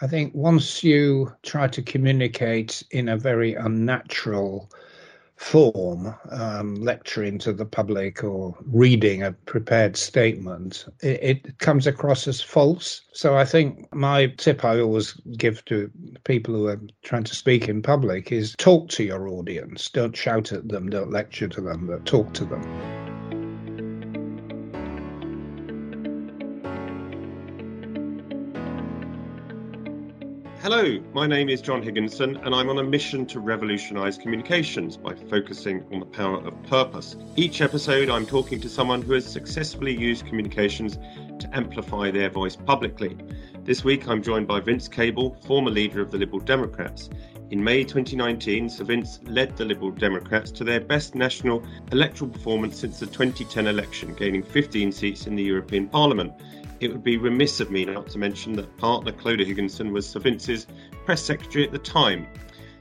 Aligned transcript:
I 0.00 0.06
think 0.06 0.34
once 0.34 0.82
you 0.82 1.32
try 1.42 1.68
to 1.68 1.82
communicate 1.82 2.82
in 2.90 3.08
a 3.08 3.16
very 3.16 3.54
unnatural 3.54 4.68
form, 5.36 6.14
um, 6.30 6.76
lecturing 6.76 7.38
to 7.38 7.52
the 7.52 7.66
public 7.66 8.24
or 8.24 8.56
reading 8.66 9.22
a 9.22 9.32
prepared 9.32 9.96
statement, 9.96 10.86
it, 11.02 11.22
it, 11.22 11.58
comes 11.58 11.86
across 11.86 12.26
as 12.26 12.40
false. 12.40 13.02
So 13.12 13.36
I 13.36 13.44
think 13.44 13.92
my 13.94 14.26
tip 14.26 14.64
I 14.64 14.80
always 14.80 15.12
give 15.36 15.64
to 15.66 15.90
people 16.24 16.54
who 16.54 16.66
are 16.68 16.80
trying 17.02 17.24
to 17.24 17.34
speak 17.34 17.68
in 17.68 17.82
public 17.82 18.32
is 18.32 18.54
talk 18.58 18.88
to 18.90 19.04
your 19.04 19.28
audience. 19.28 19.90
Don't 19.90 20.16
shout 20.16 20.52
at 20.52 20.68
them, 20.68 20.88
don't 20.88 21.10
lecture 21.10 21.48
to 21.48 21.60
them, 21.60 21.86
but 21.86 22.06
talk 22.06 22.32
to 22.34 22.44
them. 22.44 23.03
Hello, 30.64 30.98
my 31.12 31.26
name 31.26 31.50
is 31.50 31.60
John 31.60 31.82
Higginson, 31.82 32.38
and 32.38 32.54
I'm 32.54 32.70
on 32.70 32.78
a 32.78 32.82
mission 32.82 33.26
to 33.26 33.38
revolutionise 33.38 34.16
communications 34.16 34.96
by 34.96 35.12
focusing 35.14 35.84
on 35.92 36.00
the 36.00 36.06
power 36.06 36.38
of 36.38 36.62
purpose. 36.62 37.16
Each 37.36 37.60
episode, 37.60 38.08
I'm 38.08 38.24
talking 38.24 38.62
to 38.62 38.68
someone 38.70 39.02
who 39.02 39.12
has 39.12 39.30
successfully 39.30 39.94
used 39.94 40.24
communications 40.24 40.96
to 41.38 41.50
amplify 41.52 42.10
their 42.10 42.30
voice 42.30 42.56
publicly. 42.56 43.14
This 43.64 43.84
week, 43.84 44.08
I'm 44.08 44.22
joined 44.22 44.46
by 44.48 44.60
Vince 44.60 44.88
Cable, 44.88 45.36
former 45.46 45.70
leader 45.70 46.00
of 46.00 46.10
the 46.10 46.16
Liberal 46.16 46.40
Democrats. 46.40 47.10
In 47.50 47.62
May 47.62 47.84
2019, 47.84 48.70
Sir 48.70 48.84
Vince 48.84 49.20
led 49.24 49.54
the 49.58 49.66
Liberal 49.66 49.90
Democrats 49.90 50.50
to 50.52 50.64
their 50.64 50.80
best 50.80 51.14
national 51.14 51.62
electoral 51.92 52.30
performance 52.30 52.78
since 52.78 52.98
the 52.98 53.06
2010 53.06 53.66
election, 53.66 54.14
gaining 54.14 54.42
15 54.42 54.92
seats 54.92 55.26
in 55.26 55.36
the 55.36 55.42
European 55.42 55.88
Parliament 55.88 56.32
it 56.80 56.90
would 56.90 57.04
be 57.04 57.16
remiss 57.16 57.60
of 57.60 57.70
me 57.70 57.84
not 57.84 58.08
to 58.08 58.18
mention 58.18 58.52
that 58.54 58.76
partner 58.76 59.12
Clodagh 59.12 59.46
Higginson 59.46 59.92
was 59.92 60.08
Sir 60.08 60.20
Vince's 60.20 60.66
press 61.04 61.22
secretary 61.22 61.64
at 61.64 61.72
the 61.72 61.78
time. 61.78 62.26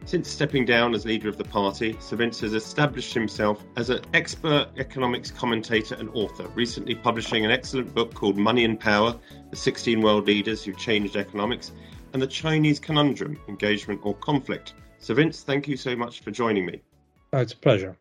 Since 0.05 0.29
stepping 0.29 0.65
down 0.65 0.93
as 0.93 1.05
leader 1.05 1.29
of 1.29 1.37
the 1.37 1.45
party, 1.45 1.95
Sir 2.01 2.17
Vince 2.17 2.41
has 2.41 2.53
established 2.53 3.13
himself 3.13 3.63
as 3.77 3.89
an 3.89 4.01
expert 4.13 4.67
economics 4.77 5.31
commentator 5.31 5.95
and 5.95 6.09
author, 6.09 6.47
recently 6.49 6.93
publishing 6.93 7.45
an 7.45 7.51
excellent 7.51 7.93
book 7.95 8.13
called 8.13 8.37
Money 8.37 8.65
and 8.65 8.77
Power 8.77 9.17
The 9.49 9.55
16 9.55 10.01
World 10.01 10.27
Leaders 10.27 10.63
Who 10.63 10.73
Changed 10.73 11.15
Economics 11.15 11.71
and 12.11 12.21
The 12.21 12.27
Chinese 12.27 12.79
Conundrum 12.81 13.39
Engagement 13.47 14.01
or 14.03 14.13
Conflict. 14.15 14.73
Sir 14.99 15.13
Vince, 15.13 15.41
thank 15.41 15.69
you 15.69 15.77
so 15.77 15.95
much 15.95 16.19
for 16.19 16.31
joining 16.31 16.65
me. 16.65 16.81
Oh, 17.31 17.39
it's 17.39 17.53
a 17.53 17.57
pleasure. 17.57 17.97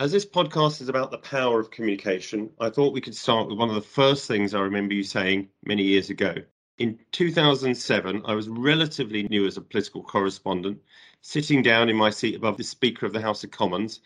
As 0.00 0.12
this 0.12 0.24
podcast 0.24 0.80
is 0.80 0.88
about 0.88 1.10
the 1.10 1.18
power 1.18 1.60
of 1.60 1.70
communication, 1.70 2.48
I 2.58 2.70
thought 2.70 2.94
we 2.94 3.02
could 3.02 3.14
start 3.14 3.48
with 3.48 3.58
one 3.58 3.68
of 3.68 3.74
the 3.74 3.82
first 3.82 4.26
things 4.26 4.54
I 4.54 4.60
remember 4.60 4.94
you 4.94 5.02
saying 5.02 5.50
many 5.62 5.82
years 5.82 6.08
ago. 6.08 6.36
In 6.78 6.98
2007, 7.12 8.22
I 8.24 8.32
was 8.32 8.48
relatively 8.48 9.24
new 9.24 9.46
as 9.46 9.58
a 9.58 9.60
political 9.60 10.02
correspondent, 10.02 10.80
sitting 11.20 11.60
down 11.60 11.90
in 11.90 11.96
my 11.96 12.08
seat 12.08 12.34
above 12.34 12.56
the 12.56 12.64
Speaker 12.64 13.04
of 13.04 13.12
the 13.12 13.20
House 13.20 13.44
of 13.44 13.50
Commons, 13.50 14.00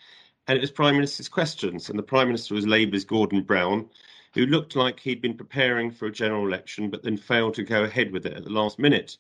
and 0.49 0.59
it 0.59 0.61
was 0.61 0.73
Prime 0.73 0.97
Minister's 0.97 1.29
questions, 1.29 1.89
and 1.89 1.97
the 1.97 2.03
Prime 2.03 2.27
Minister 2.27 2.57
was 2.57 2.67
Labour's 2.67 3.05
Gordon 3.05 3.43
Brown, 3.43 3.89
who 4.33 4.47
looked 4.47 4.75
like 4.75 4.99
he'd 4.99 5.23
been 5.23 5.37
preparing 5.37 5.93
for 5.93 6.07
a 6.07 6.13
general 6.13 6.45
election 6.45 6.91
but 6.91 7.05
then 7.05 7.17
failed 7.17 7.55
to 7.55 7.63
go 7.63 7.85
ahead 7.85 8.11
with 8.11 8.27
it 8.27 8.35
at 8.37 8.43
the 8.43 8.51
last 8.51 8.81
minute. 8.81 9.17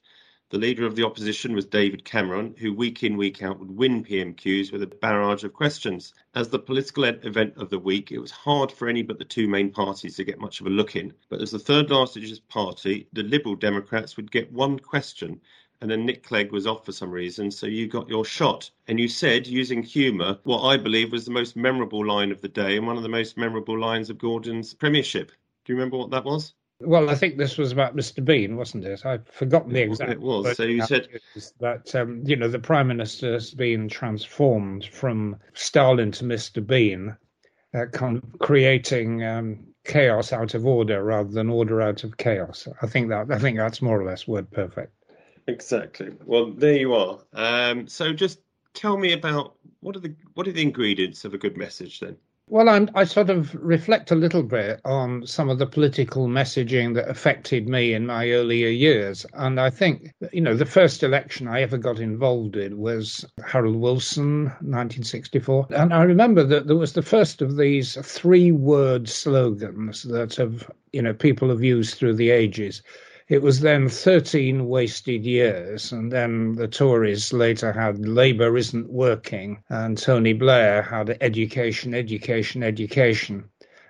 The 0.54 0.60
leader 0.60 0.86
of 0.86 0.94
the 0.94 1.04
opposition 1.04 1.52
was 1.52 1.66
David 1.66 2.04
Cameron, 2.04 2.54
who 2.56 2.72
week 2.72 3.02
in, 3.02 3.16
week 3.16 3.42
out 3.42 3.58
would 3.58 3.76
win 3.76 4.04
PMQs 4.04 4.70
with 4.70 4.84
a 4.84 4.86
barrage 4.86 5.42
of 5.42 5.52
questions. 5.52 6.14
As 6.32 6.48
the 6.48 6.60
political 6.60 7.02
event 7.02 7.54
of 7.56 7.70
the 7.70 7.78
week, 7.80 8.12
it 8.12 8.20
was 8.20 8.30
hard 8.30 8.70
for 8.70 8.86
any 8.86 9.02
but 9.02 9.18
the 9.18 9.24
two 9.24 9.48
main 9.48 9.72
parties 9.72 10.14
to 10.14 10.22
get 10.22 10.38
much 10.38 10.60
of 10.60 10.68
a 10.68 10.70
look 10.70 10.94
in. 10.94 11.12
But 11.28 11.42
as 11.42 11.50
the 11.50 11.58
third 11.58 11.90
largest 11.90 12.46
party, 12.46 13.08
the 13.12 13.24
Liberal 13.24 13.56
Democrats 13.56 14.16
would 14.16 14.30
get 14.30 14.52
one 14.52 14.78
question 14.78 15.40
and 15.80 15.90
then 15.90 16.06
Nick 16.06 16.22
Clegg 16.22 16.52
was 16.52 16.68
off 16.68 16.84
for 16.84 16.92
some 16.92 17.10
reason, 17.10 17.50
so 17.50 17.66
you 17.66 17.88
got 17.88 18.08
your 18.08 18.24
shot. 18.24 18.70
And 18.86 19.00
you 19.00 19.08
said, 19.08 19.48
using 19.48 19.82
humour, 19.82 20.38
what 20.44 20.62
I 20.62 20.76
believe 20.76 21.10
was 21.10 21.24
the 21.24 21.32
most 21.32 21.56
memorable 21.56 22.06
line 22.06 22.30
of 22.30 22.42
the 22.42 22.48
day 22.48 22.76
and 22.76 22.86
one 22.86 22.96
of 22.96 23.02
the 23.02 23.08
most 23.08 23.36
memorable 23.36 23.76
lines 23.76 24.08
of 24.08 24.18
Gordon's 24.18 24.72
premiership. 24.72 25.32
Do 25.64 25.72
you 25.72 25.76
remember 25.76 25.96
what 25.96 26.12
that 26.12 26.24
was? 26.24 26.54
Well, 26.84 27.10
I 27.10 27.14
think 27.14 27.38
this 27.38 27.58
was 27.58 27.72
about 27.72 27.96
Mr. 27.96 28.24
Bean, 28.24 28.56
wasn't 28.56 28.84
it? 28.84 29.04
I've 29.04 29.26
forgotten 29.28 29.72
the 29.72 29.82
exact. 29.82 30.12
It 30.12 30.20
was. 30.20 30.56
So 30.56 30.64
you 30.64 30.82
said 30.82 31.08
that 31.60 31.94
um, 31.94 32.22
you 32.24 32.36
know 32.36 32.48
the 32.48 32.58
prime 32.58 32.88
minister 32.88 33.32
has 33.32 33.52
been 33.52 33.88
transformed 33.88 34.86
from 34.86 35.36
Stalin 35.54 36.12
to 36.12 36.24
Mr. 36.24 36.64
Bean, 36.64 37.16
uh, 37.74 37.86
con- 37.92 38.22
creating 38.38 39.24
um, 39.24 39.66
chaos 39.84 40.32
out 40.32 40.54
of 40.54 40.66
order 40.66 41.02
rather 41.02 41.30
than 41.30 41.48
order 41.48 41.80
out 41.80 42.04
of 42.04 42.16
chaos. 42.16 42.68
I 42.82 42.86
think 42.86 43.08
that 43.08 43.30
I 43.30 43.38
think 43.38 43.58
that's 43.58 43.82
more 43.82 44.00
or 44.00 44.04
less 44.04 44.26
word 44.26 44.50
perfect. 44.50 44.92
Exactly. 45.46 46.12
Well, 46.24 46.52
there 46.52 46.76
you 46.76 46.94
are. 46.94 47.18
Um, 47.32 47.86
so 47.86 48.12
just 48.12 48.40
tell 48.72 48.96
me 48.96 49.12
about 49.12 49.56
what 49.80 49.96
are 49.96 50.00
the 50.00 50.14
what 50.34 50.48
are 50.48 50.52
the 50.52 50.62
ingredients 50.62 51.24
of 51.24 51.34
a 51.34 51.38
good 51.38 51.56
message 51.56 52.00
then? 52.00 52.16
Well, 52.46 52.68
I'm, 52.68 52.88
i 52.94 53.04
sort 53.04 53.30
of 53.30 53.54
reflect 53.54 54.10
a 54.10 54.14
little 54.14 54.42
bit 54.42 54.80
on 54.84 55.26
some 55.26 55.48
of 55.50 55.58
the 55.58 55.66
political 55.66 56.26
messaging 56.28 56.94
that 56.94 57.08
affected 57.08 57.68
me 57.68 57.94
in 57.94 58.06
my 58.06 58.30
earlier 58.30 58.68
years. 58.68 59.24
And 59.34 59.58
I 59.60 59.70
think, 59.70 60.12
you 60.32 60.40
know, 60.42 60.54
the 60.54 60.66
first 60.66 61.02
election 61.02 61.48
I 61.48 61.62
ever 61.62 61.78
got 61.78 61.98
involved 61.98 62.56
in 62.56 62.78
was 62.78 63.24
Harold 63.46 63.76
Wilson, 63.76 64.44
1964. 64.60 65.66
And 65.70 65.92
I 65.94 66.02
remember 66.02 66.44
that 66.44 66.66
there 66.66 66.76
was 66.76 66.92
the 66.92 67.02
first 67.02 67.40
of 67.42 67.56
these 67.56 67.94
three 68.06 68.52
word 68.52 69.08
slogans 69.08 70.02
that 70.04 70.34
have, 70.36 70.70
you 70.92 71.02
know, 71.02 71.14
people 71.14 71.48
have 71.48 71.64
used 71.64 71.94
through 71.96 72.14
the 72.14 72.30
ages. 72.30 72.82
It 73.26 73.40
was 73.40 73.60
then 73.60 73.88
13 73.88 74.68
wasted 74.68 75.24
years, 75.24 75.92
and 75.92 76.12
then 76.12 76.56
the 76.56 76.68
Tories 76.68 77.32
later 77.32 77.72
had 77.72 78.06
Labour 78.06 78.54
isn't 78.58 78.90
working, 78.90 79.62
and 79.70 79.96
Tony 79.96 80.34
Blair 80.34 80.82
had 80.82 81.16
education, 81.22 81.94
education, 81.94 82.62
education. 82.62 83.44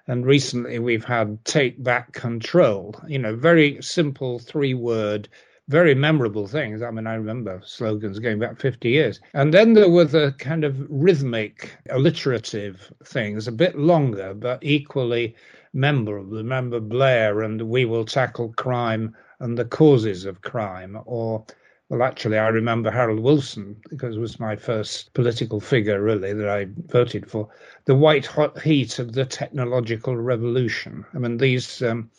And 0.06 0.24
recently 0.24 0.78
we've 0.78 1.04
had 1.04 1.44
take 1.44 1.82
back 1.82 2.12
control, 2.12 2.94
you 3.08 3.18
know, 3.18 3.34
very 3.34 3.82
simple 3.82 4.38
three 4.38 4.74
word 4.74 5.28
very 5.68 5.94
memorable 5.94 6.46
things. 6.46 6.82
I 6.82 6.90
mean, 6.90 7.06
I 7.06 7.14
remember 7.14 7.60
slogans 7.64 8.18
going 8.18 8.38
back 8.38 8.60
50 8.60 8.90
years. 8.90 9.20
And 9.32 9.52
then 9.54 9.72
there 9.72 9.88
were 9.88 10.04
the 10.04 10.34
kind 10.38 10.62
of 10.62 10.86
rhythmic, 10.90 11.70
alliterative 11.88 12.92
things, 13.04 13.48
a 13.48 13.52
bit 13.52 13.78
longer, 13.78 14.34
but 14.34 14.58
equally 14.62 15.34
memorable. 15.72 16.36
Remember 16.36 16.80
Blair 16.80 17.40
and 17.40 17.62
We 17.62 17.86
Will 17.86 18.04
Tackle 18.04 18.52
Crime 18.52 19.16
and 19.40 19.58
the 19.58 19.64
causes 19.64 20.24
of 20.24 20.42
crime. 20.42 20.98
Or, 21.06 21.44
well, 21.88 22.02
actually, 22.02 22.38
I 22.38 22.48
remember 22.48 22.90
Harold 22.90 23.20
Wilson 23.20 23.76
because 23.90 24.16
it 24.16 24.20
was 24.20 24.40
my 24.40 24.56
first 24.56 25.12
political 25.14 25.60
figure, 25.60 26.02
really, 26.02 26.32
that 26.32 26.48
I 26.48 26.66
voted 26.86 27.30
for. 27.30 27.48
The 27.84 27.94
white 27.94 28.26
hot 28.26 28.60
heat 28.60 28.98
of 28.98 29.12
the 29.12 29.24
technological 29.24 30.16
revolution. 30.16 31.04
I 31.14 31.18
mean, 31.18 31.36
these, 31.36 31.82
um, 31.82 32.10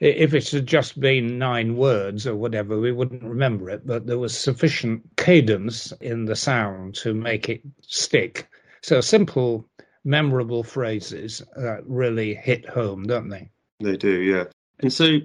if 0.00 0.32
it 0.32 0.50
had 0.50 0.66
just 0.66 0.98
been 0.98 1.38
nine 1.38 1.76
words 1.76 2.26
or 2.26 2.36
whatever, 2.36 2.80
we 2.80 2.92
wouldn't 2.92 3.22
remember 3.22 3.68
it, 3.70 3.86
but 3.86 4.06
there 4.06 4.18
was 4.18 4.36
sufficient 4.36 5.02
cadence 5.16 5.92
in 6.00 6.24
the 6.24 6.36
sound 6.36 6.94
to 6.96 7.12
make 7.12 7.48
it 7.48 7.60
stick. 7.82 8.48
So 8.82 9.02
simple, 9.02 9.68
memorable 10.04 10.62
phrases 10.62 11.42
that 11.56 11.82
really 11.86 12.34
hit 12.34 12.66
home, 12.66 13.02
don't 13.02 13.28
they? 13.28 13.50
They 13.80 13.96
do, 13.96 14.20
yeah. 14.20 14.44
And 14.78 14.90
so 14.90 15.18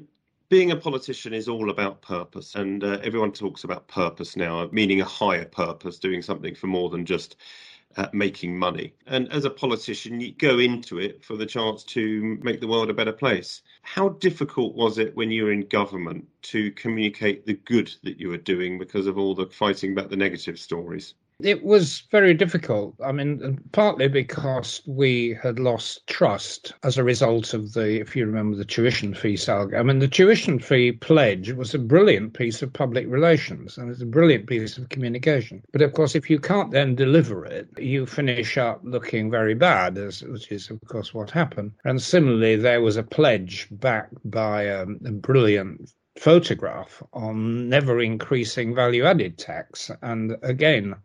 being 0.49 0.71
a 0.71 0.75
politician 0.75 1.33
is 1.33 1.47
all 1.47 1.69
about 1.69 2.01
purpose, 2.01 2.55
and 2.55 2.83
uh, 2.83 2.99
everyone 3.03 3.31
talks 3.31 3.63
about 3.63 3.87
purpose 3.87 4.35
now, 4.35 4.67
meaning 4.71 5.01
a 5.01 5.05
higher 5.05 5.45
purpose, 5.45 5.97
doing 5.97 6.21
something 6.21 6.53
for 6.53 6.67
more 6.67 6.89
than 6.89 7.05
just 7.05 7.37
uh, 7.97 8.07
making 8.13 8.57
money. 8.57 8.93
And 9.07 9.31
as 9.31 9.45
a 9.45 9.49
politician, 9.49 10.19
you 10.19 10.33
go 10.33 10.59
into 10.59 10.99
it 10.99 11.23
for 11.23 11.35
the 11.35 11.45
chance 11.45 11.83
to 11.85 12.37
make 12.43 12.59
the 12.59 12.67
world 12.67 12.89
a 12.89 12.93
better 12.93 13.13
place. 13.13 13.61
How 13.81 14.09
difficult 14.09 14.75
was 14.75 14.97
it 14.97 15.15
when 15.15 15.31
you 15.31 15.45
were 15.45 15.51
in 15.51 15.67
government 15.67 16.27
to 16.43 16.71
communicate 16.73 17.45
the 17.45 17.53
good 17.53 17.91
that 18.03 18.19
you 18.19 18.29
were 18.29 18.37
doing 18.37 18.77
because 18.77 19.07
of 19.07 19.17
all 19.17 19.33
the 19.33 19.47
fighting 19.47 19.93
about 19.93 20.09
the 20.09 20.17
negative 20.17 20.59
stories? 20.59 21.15
It 21.41 21.65
was 21.65 22.03
very 22.11 22.33
difficult. 22.33 22.95
I 23.03 23.11
mean, 23.11 23.59
partly 23.73 24.07
because 24.07 24.81
we 24.87 25.37
had 25.43 25.59
lost 25.59 26.07
trust 26.07 26.71
as 26.83 26.97
a 26.97 27.03
result 27.03 27.53
of 27.53 27.73
the, 27.73 27.99
if 27.99 28.15
you 28.15 28.25
remember, 28.25 28.55
the 28.55 28.63
tuition 28.63 29.13
fee 29.13 29.35
saga. 29.35 29.77
I 29.77 29.83
mean, 29.83 29.99
the 29.99 30.07
tuition 30.07 30.59
fee 30.59 30.93
pledge 30.93 31.51
was 31.51 31.73
a 31.73 31.79
brilliant 31.79 32.35
piece 32.35 32.61
of 32.61 32.71
public 32.71 33.05
relations 33.09 33.77
and 33.77 33.91
it's 33.91 34.01
a 34.01 34.05
brilliant 34.05 34.47
piece 34.47 34.77
of 34.77 34.87
communication. 34.87 35.61
But 35.73 35.81
of 35.81 35.91
course, 35.91 36.15
if 36.15 36.29
you 36.29 36.39
can't 36.39 36.71
then 36.71 36.95
deliver 36.95 37.45
it, 37.45 37.67
you 37.77 38.05
finish 38.05 38.57
up 38.57 38.79
looking 38.85 39.29
very 39.29 39.55
bad, 39.55 39.97
as, 39.97 40.23
which 40.23 40.49
is, 40.53 40.69
of 40.69 40.79
course, 40.87 41.13
what 41.13 41.31
happened. 41.31 41.73
And 41.83 42.01
similarly, 42.01 42.55
there 42.55 42.81
was 42.81 42.95
a 42.95 43.03
pledge 43.03 43.67
backed 43.71 44.19
by 44.23 44.69
um, 44.69 45.01
a 45.05 45.11
brilliant 45.11 45.91
photograph 46.17 47.03
on 47.13 47.69
never 47.69 47.99
increasing 48.01 48.73
value 48.73 49.05
added 49.05 49.37
tax. 49.37 49.91
And 50.01 50.37
again, 50.43 50.95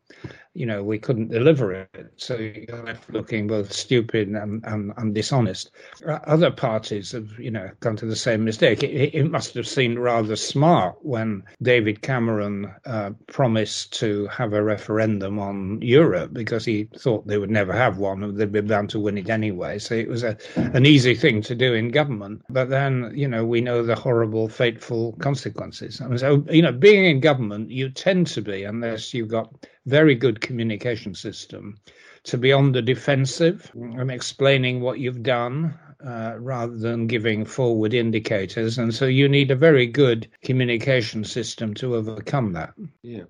you 0.55 0.67
know, 0.67 0.83
we 0.83 0.99
couldn't 0.99 1.31
deliver 1.31 1.73
it. 1.73 2.13
So 2.17 2.37
you're 2.37 2.85
left 2.85 3.09
looking 3.11 3.47
both 3.47 3.73
stupid 3.73 4.29
and, 4.29 4.65
and, 4.65 4.93
and 4.97 5.15
dishonest. 5.15 5.71
Other 6.07 6.51
parties 6.51 7.13
have, 7.13 7.39
you 7.39 7.51
know, 7.51 7.71
gone 7.81 7.97
to 7.97 8.07
the 8.07 8.17
same 8.17 8.45
mistake. 8.45 8.83
It, 8.83 9.15
it 9.15 9.31
must 9.31 9.55
have 9.55 9.69
seemed 9.69 9.99
rather 9.99 10.35
smart 10.35 10.97
when 11.03 11.45
David 11.63 12.03
Cameron 12.03 12.75
uh, 12.85 13.11
promised 13.29 13.97
to 14.01 14.27
have 14.27 14.53
a 14.53 14.63
referendum 14.63 15.39
on 15.39 15.81
Europe 15.81 16.33
because 16.33 16.65
he 16.65 16.89
thought 16.99 17.27
they 17.27 17.39
would 17.39 17.51
never 17.51 17.73
have 17.73 17.99
one 17.99 18.25
and 18.25 18.37
they'd 18.37 18.51
be 18.51 18.61
bound 18.61 18.91
to 18.91 19.01
win 19.01 19.19
it 19.19 19.31
anyway. 19.31 19.79
So 19.79 19.95
it 19.95 20.09
was 20.09 20.25
a, 20.25 20.37
an 20.57 20.85
easy 20.85 21.15
thing 21.15 21.43
to 21.43 21.55
do 21.55 21.75
in 21.75 21.91
government. 21.91 22.43
But 22.49 22.71
then, 22.71 23.13
you 23.15 23.29
know, 23.29 23.45
we 23.45 23.61
know 23.61 23.85
the 23.85 23.95
horrible, 23.95 24.49
fateful 24.49 25.13
consequences. 25.21 26.01
And 26.01 26.19
so, 26.19 26.45
you 26.51 26.63
know, 26.63 26.73
being 26.73 27.05
in 27.05 27.21
government, 27.21 27.71
you 27.71 27.89
tend 27.89 28.27
to 28.29 28.43
be, 28.43 28.65
unless 28.65 29.15
you've 29.15 29.29
got 29.29 29.55
very 29.87 30.15
good 30.15 30.41
communication 30.41 31.15
system 31.15 31.79
to 32.25 32.37
be 32.37 32.53
on 32.53 32.73
the 32.73 32.83
defensive 32.83 33.71
and 33.75 34.11
explaining 34.11 34.81
what 34.81 34.99
you've 34.99 35.23
done 35.23 35.79
uh, 36.07 36.35
rather 36.39 36.77
than 36.77 37.07
giving 37.07 37.45
forward 37.45 37.95
indicators. 37.95 38.79
And 38.79 38.95
so 38.95 39.07
you 39.07 39.29
need 39.29 39.51
a 39.51 39.57
very 39.57 39.87
good 39.87 40.29
communication 40.43 41.25
system 41.25 41.75
to 41.75 41.97
overcome 41.97 42.53
that. 42.55 42.73
Yeah. 43.03 43.25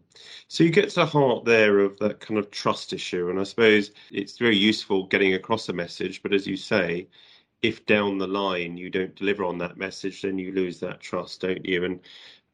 So 0.48 0.64
you 0.64 0.70
get 0.70 0.88
to 0.90 0.94
the 0.96 1.06
heart 1.06 1.44
there 1.44 1.80
of 1.80 1.98
that 1.98 2.20
kind 2.20 2.38
of 2.38 2.50
trust 2.50 2.92
issue. 2.92 3.30
And 3.30 3.40
I 3.40 3.44
suppose 3.44 3.90
it's 4.10 4.38
very 4.38 4.56
useful 4.56 5.06
getting 5.06 5.34
across 5.34 5.68
a 5.68 5.72
message. 5.72 6.22
But 6.22 6.32
as 6.32 6.46
you 6.46 6.56
say, 6.56 7.08
if 7.62 7.84
down 7.86 8.18
the 8.18 8.26
line 8.26 8.76
you 8.76 8.88
don't 8.88 9.14
deliver 9.16 9.44
on 9.44 9.58
that 9.58 9.76
message, 9.76 10.22
then 10.22 10.38
you 10.38 10.52
lose 10.52 10.80
that 10.80 11.00
trust, 11.00 11.42
don't 11.42 11.64
you? 11.66 11.84
And 11.84 12.00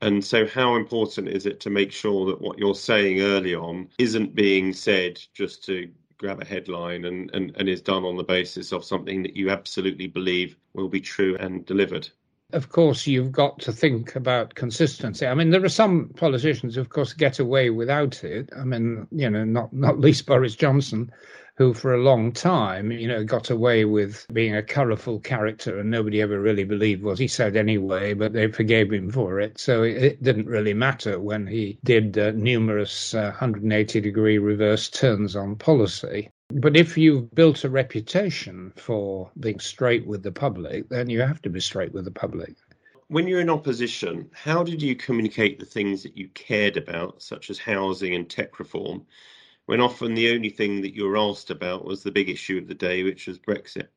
and 0.00 0.24
so, 0.24 0.46
how 0.46 0.76
important 0.76 1.28
is 1.28 1.46
it 1.46 1.60
to 1.60 1.70
make 1.70 1.90
sure 1.90 2.26
that 2.26 2.40
what 2.40 2.58
you're 2.58 2.74
saying 2.74 3.22
early 3.22 3.54
on 3.54 3.88
isn't 3.98 4.34
being 4.34 4.72
said 4.72 5.20
just 5.32 5.64
to 5.64 5.90
grab 6.18 6.40
a 6.40 6.44
headline 6.44 7.04
and, 7.04 7.30
and, 7.34 7.54
and 7.56 7.68
is 7.68 7.80
done 7.80 8.04
on 8.04 8.16
the 8.16 8.24
basis 8.24 8.72
of 8.72 8.84
something 8.84 9.22
that 9.22 9.36
you 9.36 9.50
absolutely 9.50 10.06
believe 10.06 10.56
will 10.74 10.88
be 10.88 11.00
true 11.00 11.36
and 11.40 11.64
delivered? 11.66 12.08
Of 12.52 12.68
course, 12.68 13.06
you've 13.06 13.32
got 13.32 13.58
to 13.60 13.72
think 13.72 14.14
about 14.16 14.54
consistency. 14.54 15.26
I 15.26 15.34
mean, 15.34 15.50
there 15.50 15.64
are 15.64 15.68
some 15.68 16.10
politicians 16.10 16.76
of 16.76 16.90
course, 16.90 17.12
get 17.12 17.38
away 17.38 17.70
without 17.70 18.22
it. 18.22 18.50
I 18.56 18.64
mean, 18.64 19.08
you 19.10 19.28
know, 19.30 19.44
not 19.44 19.72
not 19.72 19.98
least 19.98 20.26
Boris 20.26 20.54
Johnson, 20.54 21.10
who 21.56 21.72
for 21.72 21.94
a 21.94 22.02
long 22.02 22.32
time, 22.32 22.92
you 22.92 23.08
know, 23.08 23.24
got 23.24 23.48
away 23.50 23.84
with 23.84 24.26
being 24.32 24.54
a 24.54 24.62
colourful 24.62 25.20
character 25.20 25.78
and 25.78 25.90
nobody 25.90 26.20
ever 26.20 26.38
really 26.38 26.64
believed 26.64 27.02
what 27.02 27.18
he 27.18 27.26
said 27.26 27.56
anyway, 27.56 28.12
but 28.12 28.32
they 28.32 28.46
forgave 28.50 28.92
him 28.92 29.10
for 29.10 29.40
it. 29.40 29.58
So 29.58 29.82
it, 29.82 30.22
didn't 30.22 30.46
really 30.46 30.74
matter 30.74 31.18
when 31.18 31.46
he 31.46 31.78
did 31.84 32.18
uh, 32.18 32.32
numerous 32.32 33.14
uh, 33.14 33.30
180 33.30 34.00
degree 34.00 34.38
reverse 34.38 34.90
turns 34.90 35.34
on 35.34 35.56
policy. 35.56 36.30
But 36.50 36.76
if 36.76 36.96
you've 36.96 37.34
built 37.34 37.64
a 37.64 37.70
reputation 37.70 38.72
for 38.76 39.30
being 39.40 39.58
straight 39.58 40.06
with 40.06 40.22
the 40.22 40.32
public, 40.32 40.88
then 40.88 41.08
you 41.08 41.20
have 41.20 41.42
to 41.42 41.50
be 41.50 41.60
straight 41.60 41.92
with 41.92 42.04
the 42.04 42.10
public. 42.10 42.54
When 43.08 43.26
you're 43.26 43.40
in 43.40 43.50
opposition, 43.50 44.30
how 44.32 44.62
did 44.62 44.82
you 44.82 44.94
communicate 44.94 45.58
the 45.58 45.66
things 45.66 46.02
that 46.02 46.16
you 46.16 46.28
cared 46.28 46.76
about, 46.76 47.22
such 47.22 47.50
as 47.50 47.58
housing 47.58 48.14
and 48.14 48.28
tech 48.28 48.58
reform, 48.58 49.06
when 49.66 49.80
often 49.80 50.14
the 50.14 50.32
only 50.32 50.50
thing 50.50 50.80
that 50.82 50.94
you 50.94 51.04
were 51.04 51.18
asked 51.18 51.50
about 51.50 51.84
was 51.84 52.02
the 52.02 52.10
big 52.12 52.28
issue 52.28 52.58
of 52.58 52.68
the 52.68 52.74
day, 52.74 53.02
which 53.02 53.26
was 53.26 53.38
Brexit. 53.38 53.88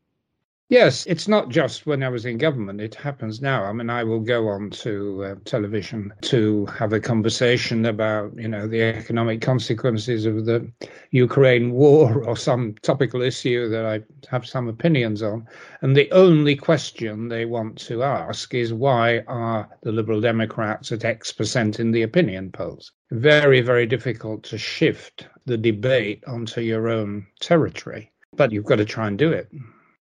Yes, 0.72 1.08
it's 1.08 1.28
not 1.28 1.50
just 1.50 1.88
when 1.88 2.04
I 2.04 2.10
was 2.10 2.28
in 2.28 2.38
government, 2.38 2.80
it 2.80 2.94
happens 2.94 3.42
now. 3.42 3.64
I 3.64 3.74
mean, 3.74 3.90
I 3.90 4.04
will 4.04 4.20
go 4.20 4.50
on 4.50 4.70
to 4.70 5.24
uh, 5.24 5.36
television 5.44 6.14
to 6.22 6.68
have 6.68 6.94
a 6.94 7.00
conversation 7.00 7.88
about, 7.88 8.38
you 8.38 8.48
know, 8.48 8.68
the 8.68 8.84
economic 8.84 9.42
consequences 9.42 10.28
of 10.28 10.46
the 10.46 10.72
Ukraine 11.10 11.72
war 11.72 12.24
or 12.24 12.38
some 12.38 12.76
topical 12.84 13.24
issue 13.24 13.68
that 13.70 13.84
I 13.84 14.02
have 14.30 14.46
some 14.46 14.68
opinions 14.68 15.24
on. 15.24 15.48
And 15.82 15.98
the 15.98 16.12
only 16.12 16.56
question 16.56 17.30
they 17.30 17.46
want 17.46 17.80
to 17.88 18.04
ask 18.04 18.54
is 18.54 18.72
why 18.72 19.24
are 19.28 19.68
the 19.82 19.92
Liberal 19.92 20.22
Democrats 20.22 20.92
at 20.92 21.04
X 21.04 21.34
percent 21.34 21.80
in 21.80 21.90
the 21.90 22.04
opinion 22.04 22.52
polls? 22.52 22.92
Very, 23.10 23.62
very 23.62 23.88
difficult 23.88 24.44
to 24.44 24.60
shift 24.60 25.30
the 25.48 25.58
debate 25.58 26.24
onto 26.28 26.62
your 26.62 26.90
own 26.90 27.26
territory, 27.40 28.12
but 28.36 28.52
you've 28.52 28.66
got 28.66 28.76
to 28.76 28.86
try 28.86 29.08
and 29.08 29.18
do 29.18 29.32
it. 29.32 29.50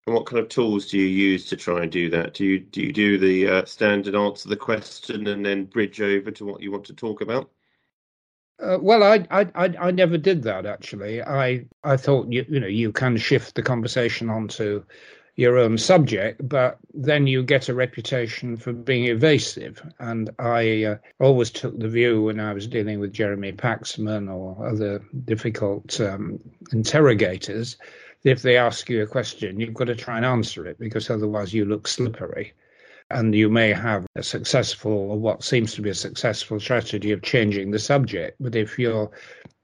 And 0.10 0.16
what 0.16 0.26
kind 0.26 0.40
of 0.40 0.50
tools 0.50 0.88
do 0.88 0.98
you 0.98 1.06
use 1.06 1.46
to 1.50 1.56
try 1.56 1.84
and 1.84 1.92
do 1.92 2.10
that? 2.10 2.34
Do 2.34 2.44
you 2.44 2.60
do 2.62 2.82
you 2.82 2.92
do 2.92 3.20
the 3.20 3.48
uh, 3.48 3.66
standard 3.66 4.16
answer 4.16 4.50
the 4.50 4.56
question 4.56 5.28
and 5.28 5.46
then 5.46 5.66
bridge 5.66 6.02
over 6.02 6.32
to 6.32 6.46
what 6.46 6.64
you 6.64 6.72
want 6.72 6.86
to 6.86 6.96
talk 6.96 7.22
about? 7.22 7.52
Uh, 8.60 8.80
well, 8.82 9.04
I, 9.04 9.28
I 9.30 9.48
I 9.56 9.92
never 9.92 10.18
did 10.18 10.42
that 10.44 10.66
actually. 10.66 11.22
I 11.22 11.66
I 11.84 11.96
thought 11.96 12.34
you 12.34 12.44
you 12.50 12.60
know 12.60 12.66
you 12.66 12.92
can 12.92 13.18
shift 13.18 13.54
the 13.54 13.62
conversation 13.62 14.32
onto 14.32 14.84
your 15.36 15.60
own 15.60 15.78
subject, 15.78 16.42
but 16.50 16.80
then 16.96 17.28
you 17.28 17.44
get 17.44 17.70
a 17.70 17.76
reputation 17.76 18.58
for 18.58 18.74
being 18.74 19.06
evasive. 19.06 19.80
And 20.00 20.32
I 20.40 20.86
uh, 20.86 20.98
always 21.20 21.52
took 21.52 21.78
the 21.78 21.88
view 21.88 22.24
when 22.24 22.40
I 22.40 22.54
was 22.54 22.66
dealing 22.66 23.00
with 23.00 23.14
Jeremy 23.14 23.52
Paxman 23.52 24.28
or 24.34 24.68
other 24.68 25.06
difficult 25.26 26.02
um, 26.02 26.40
interrogators 26.74 27.78
if 28.24 28.42
they 28.42 28.58
ask 28.58 28.90
you 28.90 29.02
a 29.02 29.08
question, 29.08 29.60
you've 29.60 29.74
got 29.74 29.86
to 29.86 29.96
try 29.96 30.18
and 30.18 30.26
answer 30.26 30.66
it 30.68 30.78
because 30.80 31.10
otherwise 31.10 31.54
you 31.54 31.66
look 31.66 31.88
slippery. 31.88 32.54
And 33.12 33.34
you 33.34 33.50
may 33.50 33.74
have 33.74 34.06
a 34.16 34.22
successful, 34.22 34.92
or 34.92 35.18
what 35.18 35.44
seems 35.44 35.74
to 35.74 35.82
be 35.82 35.90
a 35.90 35.96
successful 35.96 36.60
strategy 36.60 37.12
of 37.12 37.24
changing 37.24 37.72
the 37.72 37.80
subject. 37.80 38.38
But 38.40 38.56
if 38.56 38.78
you 38.78 39.10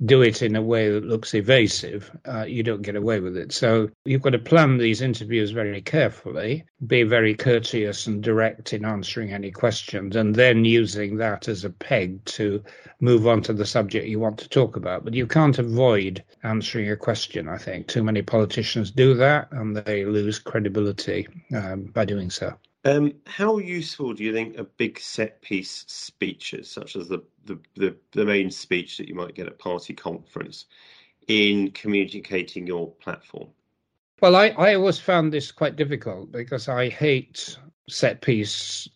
do 0.03 0.21
it 0.21 0.42
in 0.42 0.56
a 0.56 0.62
way 0.62 0.89
that 0.92 1.06
looks 1.06 1.33
evasive, 1.33 2.12
uh, 2.27 2.44
you 2.44 2.63
don't 2.63 2.81
get 2.81 2.95
away 2.95 3.19
with 3.21 3.38
it. 3.38 3.53
So 3.53 3.89
you've 4.03 4.21
got 4.21 4.31
to 4.31 4.39
plan 4.39 4.77
these 4.77 5.01
interviews 5.01 5.51
very 5.51 5.81
carefully, 5.81 6.65
be 6.86 7.03
very 7.03 7.33
courteous 7.33 8.07
and 8.07 8.21
direct 8.21 8.74
in 8.74 8.83
answering 8.83 9.31
any 9.31 9.51
questions, 9.51 10.15
and 10.15 10.36
then 10.36 10.65
using 10.65 11.18
that 11.18 11.47
as 11.47 11.63
a 11.63 11.69
peg 11.69 12.24
to 12.25 12.62
move 13.00 13.25
on 13.25 13.42
to 13.44 13.53
the 13.53 13.65
subject 13.65 14.07
you 14.07 14.19
want 14.19 14.39
to 14.39 14.50
talk 14.50 14.75
about. 14.75 15.06
But 15.06 15.13
you 15.13 15.27
can't 15.27 15.59
avoid 15.59 16.24
answering 16.44 16.91
a 16.91 16.98
question, 16.98 17.48
I 17.48 17.57
think. 17.57 17.88
Too 17.88 18.03
many 18.03 18.21
politicians 18.21 18.91
do 18.91 19.13
that, 19.15 19.48
and 19.51 19.75
they 19.77 20.03
lose 20.03 20.39
credibility 20.39 21.27
um, 21.56 21.86
by 21.86 22.03
doing 22.03 22.30
so. 22.30 22.53
Um, 22.85 23.13
how 23.25 23.57
useful 23.57 24.13
do 24.13 24.23
you 24.23 24.31
think 24.31 24.57
a 24.57 24.63
big 24.63 24.99
set 24.99 25.41
piece 25.41 25.85
speech 25.87 26.53
is, 26.53 26.69
such 26.69 26.95
as 26.95 27.07
the, 27.07 27.23
the, 27.45 27.59
the, 27.75 27.95
the 28.11 28.25
main 28.25 28.51
speech 28.51 28.97
that 28.97 29.07
you 29.07 29.15
might 29.15 29.33
get 29.33 29.47
at 29.47 29.57
party 29.57 29.93
conference, 29.95 30.65
in 31.27 31.71
communicating 31.71 32.67
your 32.67 32.91
platform? 32.91 33.49
Well, 34.21 34.35
I, 34.35 34.49
I 34.49 34.75
always 34.75 34.99
found 34.99 35.33
this 35.33 35.51
quite 35.51 35.75
difficult 35.75 36.31
because 36.31 36.69
I 36.69 36.89
hate 36.89 37.57
set 37.89 38.21
piece 38.21 38.88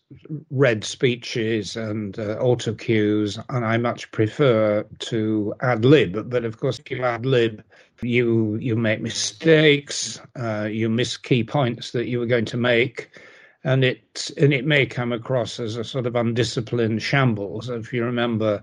read 0.50 0.84
speeches 0.84 1.76
and 1.76 2.16
uh, 2.18 2.38
auto 2.40 2.74
cues, 2.74 3.38
and 3.48 3.64
I 3.64 3.76
much 3.76 4.10
prefer 4.12 4.84
to 5.00 5.54
ad 5.62 5.84
lib. 5.84 6.30
But 6.30 6.44
of 6.44 6.60
course, 6.60 6.78
if 6.78 6.90
you 6.90 7.04
ad 7.04 7.26
lib, 7.26 7.62
you 8.02 8.56
you 8.56 8.76
make 8.76 9.00
mistakes, 9.00 10.20
uh, 10.36 10.68
you 10.70 10.88
miss 10.88 11.16
key 11.16 11.42
points 11.44 11.90
that 11.90 12.06
you 12.06 12.20
were 12.20 12.26
going 12.26 12.46
to 12.46 12.56
make 12.56 13.10
and 13.64 13.84
it 13.84 14.30
and 14.38 14.52
it 14.52 14.64
may 14.64 14.86
come 14.86 15.12
across 15.12 15.60
as 15.60 15.76
a 15.76 15.84
sort 15.84 16.06
of 16.06 16.16
undisciplined 16.16 17.02
shambles. 17.02 17.68
If 17.68 17.92
you 17.92 18.04
remember, 18.04 18.62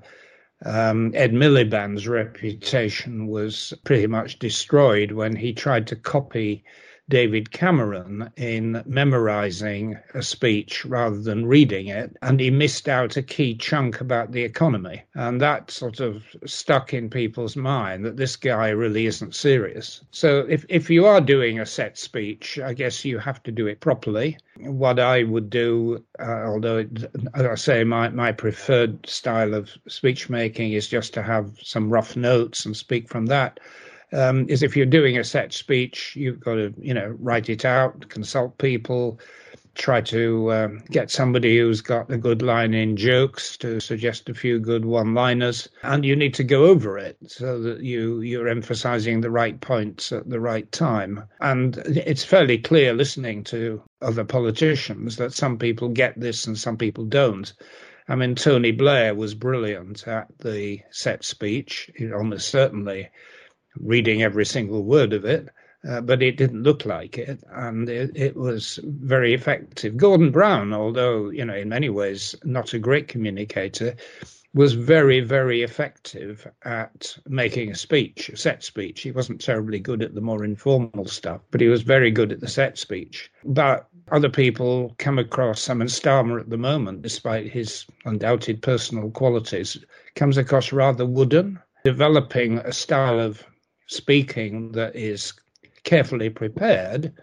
um, 0.66 1.12
Ed 1.14 1.34
Miliband's 1.34 2.08
reputation 2.08 3.28
was 3.28 3.74
pretty 3.84 4.08
much 4.08 4.40
destroyed 4.40 5.12
when 5.12 5.36
he 5.36 5.54
tried 5.54 5.88
to 5.88 5.96
copy 5.96 6.64
David 7.10 7.52
Cameron 7.52 8.30
in 8.36 8.84
memorizing 8.86 9.98
a 10.14 10.22
speech 10.22 10.84
rather 10.84 11.18
than 11.18 11.46
reading 11.46 11.88
it, 11.88 12.18
and 12.22 12.38
he 12.38 12.52
missed 12.52 12.90
out 12.90 13.16
a 13.16 13.24
key 13.24 13.56
chunk 13.56 14.02
about 14.02 14.34
the 14.34 14.44
economy. 14.44 15.04
And 15.16 15.40
that 15.40 15.72
sort 15.72 16.02
of 16.02 16.24
stuck 16.46 16.94
in 16.94 17.10
people's 17.10 17.56
mind 17.56 18.04
that 18.04 18.18
this 18.18 18.36
guy 18.36 18.70
really 18.70 19.06
isn't 19.06 19.36
serious. 19.36 20.02
So 20.12 20.46
if, 20.50 20.66
if 20.68 20.90
you 20.90 21.06
are 21.06 21.22
doing 21.22 21.60
a 21.60 21.66
set 21.66 21.98
speech, 21.98 22.60
I 22.60 22.74
guess 22.74 23.06
you 23.06 23.20
have 23.20 23.42
to 23.44 23.54
do 23.54 23.68
it 23.68 23.80
properly. 23.80 24.38
What 24.58 25.00
I 25.00 25.24
would 25.24 25.50
do, 25.50 26.04
uh, 26.20 26.44
although 26.46 26.80
it, 26.80 27.06
as 27.36 27.46
I 27.46 27.56
say, 27.56 27.84
my, 27.86 28.10
my 28.10 28.34
preferred 28.34 29.08
style 29.08 29.54
of 29.54 29.70
speech 29.88 30.30
making 30.30 30.74
is 30.74 30.90
just 30.90 31.14
to 31.14 31.24
have 31.24 31.58
some 31.64 31.90
rough 31.90 32.18
notes 32.18 32.66
and 32.66 32.76
speak 32.76 33.08
from 33.08 33.28
that 33.28 33.62
um, 34.14 34.48
is 34.50 34.64
if 34.64 34.76
you're 34.76 34.86
doing 34.86 35.18
a 35.18 35.24
set 35.24 35.54
speech, 35.54 36.16
you've 36.16 36.40
got 36.40 36.56
to, 36.56 36.74
you 36.80 36.94
know, 36.94 37.16
write 37.20 37.50
it 37.50 37.66
out, 37.66 38.10
consult 38.10 38.58
people, 38.58 39.20
try 39.78 40.02
to 40.02 40.52
um, 40.52 40.84
get 40.90 41.12
somebody 41.12 41.58
who's 41.58 41.82
got 41.82 42.12
a 42.12 42.18
good 42.18 42.42
line 42.42 42.74
in 42.74 42.98
jokes 42.98 43.58
to 43.58 43.80
suggest 43.80 44.28
a 44.30 44.34
few 44.34 44.60
good 44.60 44.86
one-liners, 44.86 45.70
and 45.84 46.04
you 46.04 46.16
need 46.16 46.34
to 46.34 46.44
go 46.44 46.66
over 46.66 46.98
it 46.98 47.18
so 47.28 47.62
that 47.62 47.82
you 47.82 48.22
you're 48.22 48.48
emphasizing 48.48 49.22
the 49.22 49.30
right 49.30 49.62
points 49.62 50.12
at 50.12 50.30
the 50.30 50.40
right 50.40 50.72
time. 50.72 51.24
And 51.40 51.78
it's 51.78 52.24
fairly 52.24 52.58
clear 52.58 52.94
listening 52.94 53.44
to 53.46 53.82
other 54.02 54.24
politicians 54.24 55.18
that 55.18 55.34
some 55.34 55.58
people 55.58 55.90
get 55.90 56.20
this 56.20 56.48
and 56.48 56.58
some 56.58 56.78
people 56.78 57.06
don't. 57.06 57.52
I 58.10 58.16
mean, 58.16 58.36
Tony 58.36 58.72
Blair 58.72 59.14
was 59.14 59.36
brilliant 59.36 60.08
at 60.08 60.28
the 60.40 60.82
set 60.92 61.24
speech, 61.24 61.92
almost 62.14 62.50
certainly 62.50 63.10
reading 63.82 64.24
every 64.24 64.46
single 64.46 64.84
word 64.84 65.14
of 65.14 65.26
it. 65.26 65.50
Uh, 65.88 66.02
but 66.02 66.24
it 66.24 66.38
didn't 66.38 66.64
look 66.64 66.86
like 66.86 67.20
it, 67.20 67.42
and 67.52 67.88
it, 67.88 68.12
it, 68.16 68.36
was 68.36 68.80
very 68.84 69.36
effective. 69.36 69.96
Gordon 69.96 70.32
Brown, 70.32 70.74
although 70.74 71.30
you 71.30 71.46
know 71.46 71.54
in 71.54 71.70
many 71.70 71.88
ways 71.88 72.36
not 72.44 72.74
a 72.74 72.80
great 72.80 73.08
communicator, 73.08 73.96
was 74.58 74.74
very, 74.74 75.20
very 75.20 75.62
effective 75.62 76.48
at 76.64 77.16
making 77.28 77.72
a 77.72 77.76
speech, 77.76 78.30
a 78.30 78.36
set 78.38 78.64
speech. 78.64 79.02
He 79.02 79.12
wasn't 79.12 79.40
terribly 79.40 79.80
good 79.80 80.02
at 80.02 80.16
the 80.16 80.22
more 80.22 80.44
informal 80.44 81.06
stuff, 81.06 81.42
but 81.52 81.62
he 81.62 81.68
was 81.68 81.84
very 81.84 82.10
good 82.10 82.32
at 82.32 82.40
the 82.40 82.48
set 82.48 82.78
speech. 82.78 83.32
But 83.46 83.88
other 84.12 84.30
people 84.30 84.96
come 84.98 85.20
across, 85.20 85.62
Simon 85.62 85.88
Starmer 85.88 86.40
at 86.40 86.50
the 86.50 86.58
moment, 86.58 87.04
despite 87.04 87.52
his 87.52 87.86
undoubted 88.06 88.64
personal 88.64 89.12
qualities, 89.12 89.78
comes 90.16 90.38
across 90.38 90.74
rather 90.74 91.06
wooden, 91.06 91.60
developing 91.84 92.58
a 92.58 92.74
style 92.74 93.20
of 93.20 93.44
speaking 93.88 94.72
that 94.74 94.96
is 94.96 95.34
carefully 95.84 96.30
prepared 96.30 97.14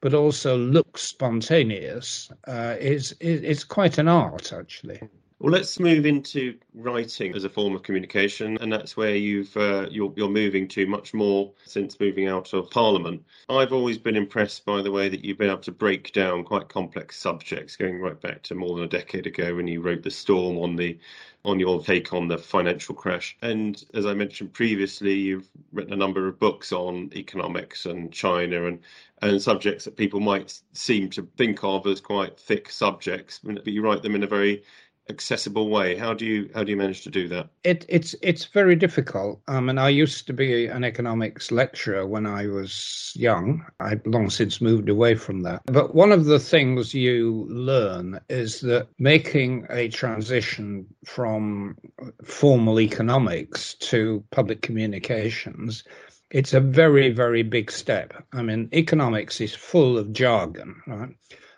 but 0.00 0.14
also 0.14 0.56
looks 0.56 1.02
spontaneous 1.02 2.30
uh, 2.48 2.74
is, 2.80 3.12
is, 3.20 3.42
is 3.42 3.64
quite 3.64 3.98
an 3.98 4.08
art 4.08 4.52
actually 4.52 5.00
well, 5.40 5.54
let's 5.54 5.80
move 5.80 6.04
into 6.04 6.54
writing 6.74 7.34
as 7.34 7.44
a 7.44 7.48
form 7.48 7.74
of 7.74 7.82
communication, 7.82 8.58
and 8.60 8.70
that's 8.70 8.94
where 8.94 9.16
you've 9.16 9.56
uh, 9.56 9.86
you're, 9.90 10.12
you're 10.14 10.28
moving 10.28 10.68
to 10.68 10.86
much 10.86 11.14
more 11.14 11.50
since 11.64 11.98
moving 11.98 12.28
out 12.28 12.52
of 12.52 12.70
Parliament. 12.70 13.24
I've 13.48 13.72
always 13.72 13.96
been 13.96 14.16
impressed 14.16 14.66
by 14.66 14.82
the 14.82 14.92
way 14.92 15.08
that 15.08 15.24
you've 15.24 15.38
been 15.38 15.48
able 15.48 15.62
to 15.62 15.72
break 15.72 16.12
down 16.12 16.44
quite 16.44 16.68
complex 16.68 17.16
subjects, 17.16 17.74
going 17.74 18.00
right 18.00 18.20
back 18.20 18.42
to 18.44 18.54
more 18.54 18.74
than 18.76 18.84
a 18.84 18.88
decade 18.88 19.26
ago 19.26 19.54
when 19.56 19.66
you 19.66 19.80
wrote 19.80 20.02
the 20.02 20.10
Storm 20.10 20.58
on 20.58 20.76
the 20.76 20.98
on 21.46 21.58
your 21.58 21.82
take 21.82 22.12
on 22.12 22.28
the 22.28 22.36
financial 22.36 22.94
crash. 22.94 23.34
And 23.40 23.82
as 23.94 24.04
I 24.04 24.12
mentioned 24.12 24.52
previously, 24.52 25.14
you've 25.14 25.48
written 25.72 25.94
a 25.94 25.96
number 25.96 26.28
of 26.28 26.38
books 26.38 26.70
on 26.70 27.10
economics 27.16 27.86
and 27.86 28.12
China 28.12 28.66
and 28.66 28.80
and 29.22 29.40
subjects 29.40 29.84
that 29.84 29.96
people 29.96 30.20
might 30.20 30.60
seem 30.74 31.08
to 31.10 31.26
think 31.36 31.64
of 31.64 31.86
as 31.86 32.00
quite 32.00 32.38
thick 32.38 32.70
subjects, 32.70 33.40
but 33.42 33.66
you 33.66 33.82
write 33.82 34.02
them 34.02 34.14
in 34.14 34.22
a 34.22 34.26
very 34.26 34.62
accessible 35.10 35.68
way. 35.68 35.96
How 35.96 36.14
do 36.14 36.24
you 36.24 36.48
how 36.54 36.64
do 36.64 36.70
you 36.70 36.76
manage 36.76 37.02
to 37.02 37.10
do 37.10 37.28
that? 37.28 37.50
It, 37.64 37.84
it's 37.88 38.14
it's 38.22 38.46
very 38.46 38.76
difficult. 38.76 39.40
Um, 39.48 39.68
and 39.68 39.78
I 39.78 39.90
used 39.90 40.26
to 40.28 40.32
be 40.32 40.66
an 40.66 40.84
economics 40.84 41.50
lecturer 41.50 42.06
when 42.06 42.26
I 42.26 42.46
was 42.46 43.12
young. 43.14 43.66
I've 43.80 44.06
long 44.06 44.30
since 44.30 44.60
moved 44.60 44.88
away 44.88 45.16
from 45.16 45.42
that. 45.42 45.62
But 45.66 45.94
one 45.94 46.12
of 46.12 46.24
the 46.24 46.38
things 46.38 46.94
you 46.94 47.46
learn 47.50 48.20
is 48.30 48.60
that 48.62 48.88
making 48.98 49.66
a 49.68 49.88
transition 49.88 50.86
from 51.04 51.76
formal 52.24 52.80
economics 52.80 53.74
to 53.74 54.24
public 54.30 54.62
communications 54.62 55.84
it's 56.30 56.54
a 56.54 56.60
very 56.60 57.10
very 57.10 57.42
big 57.42 57.72
step 57.72 58.12
i 58.32 58.40
mean 58.40 58.68
economics 58.72 59.40
is 59.40 59.54
full 59.54 59.98
of 59.98 60.12
jargon 60.12 60.80
right 60.86 61.10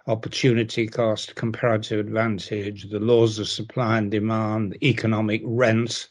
opportunity 0.06 0.86
cost, 0.86 1.34
comparative 1.34 2.00
advantage, 2.00 2.90
the 2.90 3.00
laws 3.00 3.38
of 3.38 3.48
supply 3.48 3.98
and 3.98 4.10
demand, 4.10 4.76
economic 4.82 5.42
rent, 5.44 6.08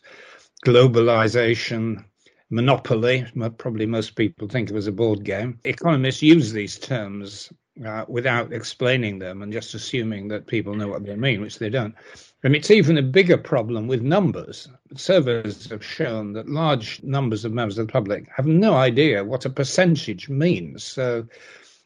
globalization, 0.65 2.03
monopoly. 2.49 3.25
Probably 3.57 3.85
most 3.85 4.15
people 4.15 4.47
think 4.47 4.69
of 4.69 4.75
as 4.75 4.87
a 4.87 4.91
board 4.91 5.23
game. 5.23 5.59
Economists 5.63 6.21
use 6.21 6.51
these 6.51 6.77
terms 6.77 7.51
uh, 7.85 8.05
without 8.07 8.53
explaining 8.53 9.19
them 9.19 9.41
and 9.41 9.51
just 9.51 9.73
assuming 9.73 10.27
that 10.27 10.47
people 10.47 10.75
know 10.75 10.87
what 10.87 11.05
they 11.05 11.15
mean, 11.15 11.41
which 11.41 11.57
they 11.57 11.69
don't. 11.69 11.95
And 12.43 12.55
it's 12.55 12.71
even 12.71 12.97
a 12.97 13.03
bigger 13.03 13.37
problem 13.37 13.87
with 13.87 14.01
numbers. 14.01 14.67
Surveys 14.95 15.69
have 15.69 15.83
shown 15.83 16.33
that 16.33 16.49
large 16.49 17.01
numbers 17.03 17.45
of 17.45 17.53
members 17.53 17.77
of 17.77 17.87
the 17.87 17.91
public 17.91 18.27
have 18.35 18.47
no 18.47 18.73
idea 18.73 19.23
what 19.23 19.45
a 19.45 19.49
percentage 19.49 20.27
means. 20.27 20.83
So 20.83 21.27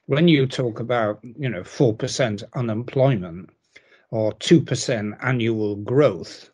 when 0.07 0.27
you 0.27 0.45
talk 0.45 0.79
about 0.79 1.19
you 1.23 1.49
know 1.49 1.63
four 1.63 1.93
percent 1.93 2.43
unemployment 2.53 3.49
or 4.11 4.33
two 4.33 4.61
percent 4.61 5.15
annual 5.21 5.75
growth, 5.75 6.49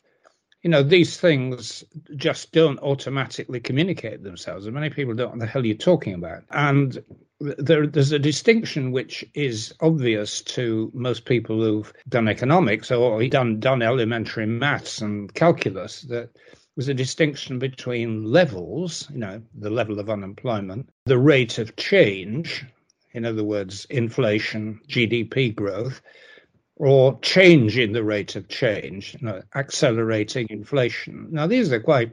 you 0.63 0.69
know 0.69 0.83
these 0.83 1.19
things 1.19 1.83
just 2.15 2.51
don't 2.51 2.79
automatically 2.79 3.59
communicate 3.59 4.23
themselves, 4.23 4.65
and 4.65 4.73
many 4.73 4.89
people 4.89 5.13
don't 5.13 5.27
know 5.27 5.31
what 5.31 5.39
the 5.39 5.47
hell 5.47 5.65
you're 5.65 5.75
talking 5.75 6.13
about. 6.13 6.43
And 6.51 7.03
there, 7.39 7.87
there's 7.87 8.11
a 8.11 8.19
distinction 8.19 8.91
which 8.91 9.25
is 9.33 9.73
obvious 9.81 10.41
to 10.41 10.91
most 10.93 11.25
people 11.25 11.61
who've 11.61 11.91
done 12.07 12.27
economics 12.27 12.91
or 12.91 13.27
done 13.27 13.59
done 13.59 13.81
elementary 13.81 14.45
maths 14.45 15.01
and 15.01 15.33
calculus 15.33 16.01
that 16.03 16.29
there's 16.75 16.87
a 16.87 16.93
distinction 16.93 17.59
between 17.59 18.23
levels, 18.23 19.09
you 19.11 19.19
know, 19.19 19.41
the 19.53 19.69
level 19.69 19.99
of 19.99 20.09
unemployment, 20.09 20.89
the 21.05 21.17
rate 21.17 21.57
of 21.57 21.75
change, 21.75 22.65
in 23.13 23.25
other 23.25 23.43
words, 23.43 23.85
inflation, 23.89 24.79
GDP 24.87 25.53
growth, 25.53 26.01
or 26.75 27.19
change 27.19 27.77
in 27.77 27.91
the 27.91 28.03
rate 28.03 28.35
of 28.35 28.47
change, 28.47 29.15
you 29.19 29.27
know, 29.27 29.41
accelerating 29.55 30.47
inflation. 30.49 31.27
Now, 31.29 31.47
these 31.47 31.71
are 31.71 31.79
quite 31.79 32.11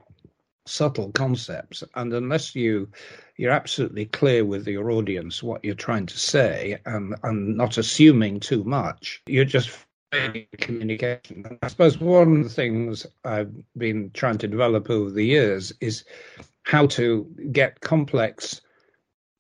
subtle 0.67 1.11
concepts, 1.13 1.83
and 1.95 2.13
unless 2.13 2.55
you 2.55 2.89
you're 3.37 3.53
absolutely 3.53 4.05
clear 4.05 4.45
with 4.45 4.67
your 4.67 4.91
audience 4.91 5.43
what 5.43 5.65
you're 5.65 5.75
trying 5.75 6.07
to 6.07 6.19
say 6.19 6.77
and, 6.85 7.15
and 7.23 7.57
not 7.57 7.79
assuming 7.79 8.41
too 8.41 8.65
much, 8.65 9.23
you're 9.27 9.45
just 9.45 9.71
communication. 10.59 11.59
I 11.63 11.69
suppose 11.69 11.99
one 12.01 12.39
of 12.39 12.45
the 12.45 12.51
things 12.51 13.07
I've 13.25 13.53
been 13.77 14.11
trying 14.13 14.39
to 14.39 14.49
develop 14.49 14.91
over 14.91 15.11
the 15.11 15.25
years 15.25 15.73
is 15.81 16.05
how 16.63 16.87
to 16.87 17.25
get 17.53 17.81
complex 17.81 18.61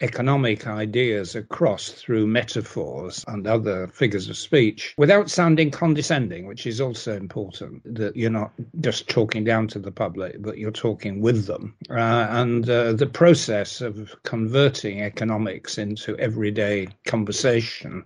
economic 0.01 0.67
ideas 0.67 1.35
across 1.35 1.91
through 1.91 2.27
metaphors 2.27 3.25
and 3.29 3.47
other 3.47 3.89
figures 3.89 4.29
of 4.29 4.37
speech 4.37 4.95
without 4.97 5.31
sounding 5.31 5.71
condescending, 5.71 6.47
which 6.47 6.67
is 6.67 6.81
also 6.81 7.17
important 7.17 7.83
that 7.95 8.17
you're 8.17 8.31
not 8.31 8.53
just 8.81 9.09
talking 9.09 9.45
down 9.45 9.67
to 9.67 9.79
the 9.79 9.91
public, 9.91 10.41
but 10.41 10.59
you're 10.59 10.71
talking 10.71 11.21
with 11.21 11.47
them. 11.47 11.75
Uh, 11.91 12.27
and 12.31 12.71
uh, 12.71 12.93
the 12.93 13.07
process 13.07 13.81
of 13.81 14.15
converting 14.23 15.03
economics 15.03 15.79
into 15.79 16.17
everyday 16.19 16.87
conversation. 17.07 18.05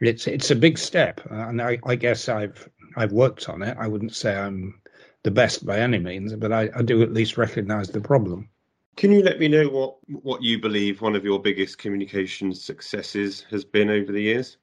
It's 0.00 0.26
it's 0.26 0.50
a 0.50 0.56
big 0.56 0.76
step, 0.78 1.20
uh, 1.30 1.48
and 1.48 1.62
I, 1.62 1.78
I 1.86 1.94
guess 1.94 2.28
I've 2.28 2.68
I've 2.96 3.12
worked 3.12 3.48
on 3.48 3.62
it. 3.62 3.76
I 3.78 3.88
wouldn't 3.88 4.14
say 4.14 4.36
I'm 4.36 4.80
the 5.22 5.30
best 5.30 5.64
by 5.64 5.78
any 5.78 5.98
means, 5.98 6.34
but 6.34 6.52
I, 6.52 6.68
I 6.76 6.82
do 6.82 7.02
at 7.02 7.12
least 7.12 7.38
recognise 7.38 7.88
the 7.88 8.00
problem. 8.00 8.48
Can 8.96 9.10
you 9.10 9.22
let 9.22 9.38
me 9.38 9.48
know 9.48 9.68
what 9.68 9.96
what 10.22 10.42
you 10.42 10.60
believe 10.60 11.00
one 11.00 11.16
of 11.16 11.24
your 11.24 11.40
biggest 11.40 11.78
communications 11.78 12.62
successes 12.62 13.44
has 13.50 13.64
been 13.64 13.90
over 13.90 14.12
the 14.12 14.22
years? 14.22 14.56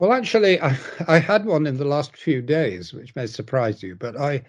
Well, 0.00 0.12
actually, 0.12 0.60
I, 0.60 0.78
I 1.08 1.18
had 1.18 1.44
one 1.44 1.66
in 1.66 1.76
the 1.76 1.84
last 1.84 2.16
few 2.16 2.40
days, 2.40 2.94
which 2.94 3.14
may 3.14 3.26
surprise 3.26 3.82
you. 3.82 3.96
But 3.96 4.18
I, 4.18 4.42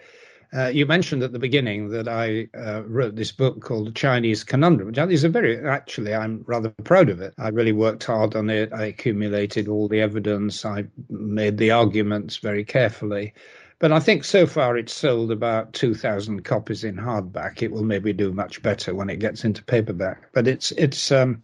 uh, 0.54 0.68
you 0.68 0.86
mentioned 0.86 1.22
at 1.22 1.32
the 1.32 1.38
beginning 1.38 1.88
that 1.90 2.08
I 2.08 2.48
uh, 2.58 2.82
wrote 2.84 3.16
this 3.16 3.32
book 3.32 3.60
called 3.60 3.88
The 3.88 3.92
Chinese 3.92 4.44
Conundrum, 4.44 4.88
which 4.88 4.98
is 4.98 5.24
a 5.24 5.28
very 5.28 5.58
actually 5.66 6.14
I'm 6.14 6.42
rather 6.46 6.70
proud 6.70 7.10
of 7.10 7.20
it. 7.20 7.34
I 7.38 7.48
really 7.48 7.72
worked 7.72 8.04
hard 8.04 8.34
on 8.34 8.48
it. 8.48 8.72
I 8.72 8.86
accumulated 8.86 9.68
all 9.68 9.88
the 9.88 10.00
evidence. 10.00 10.64
I 10.64 10.86
made 11.10 11.58
the 11.58 11.70
arguments 11.70 12.38
very 12.38 12.64
carefully. 12.64 13.34
But 13.82 13.90
I 13.90 13.98
think 13.98 14.22
so 14.22 14.46
far 14.46 14.76
it's 14.78 14.94
sold 14.94 15.32
about 15.32 15.72
2,000 15.72 16.44
copies 16.44 16.84
in 16.84 16.94
hardback. 16.94 17.62
It 17.62 17.72
will 17.72 17.82
maybe 17.82 18.12
do 18.12 18.32
much 18.32 18.62
better 18.62 18.94
when 18.94 19.10
it 19.10 19.18
gets 19.18 19.44
into 19.44 19.64
paperback. 19.64 20.32
But 20.32 20.46
it's 20.46 20.70
it's 20.78 21.10
um, 21.10 21.42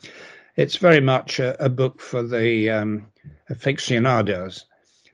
it's 0.55 0.77
very 0.77 1.01
much 1.01 1.41
a, 1.41 1.61
a 1.61 1.69
book 1.69 2.01
for 2.01 2.23
the 2.23 2.71
um, 2.71 3.09
aficionados. 3.51 4.67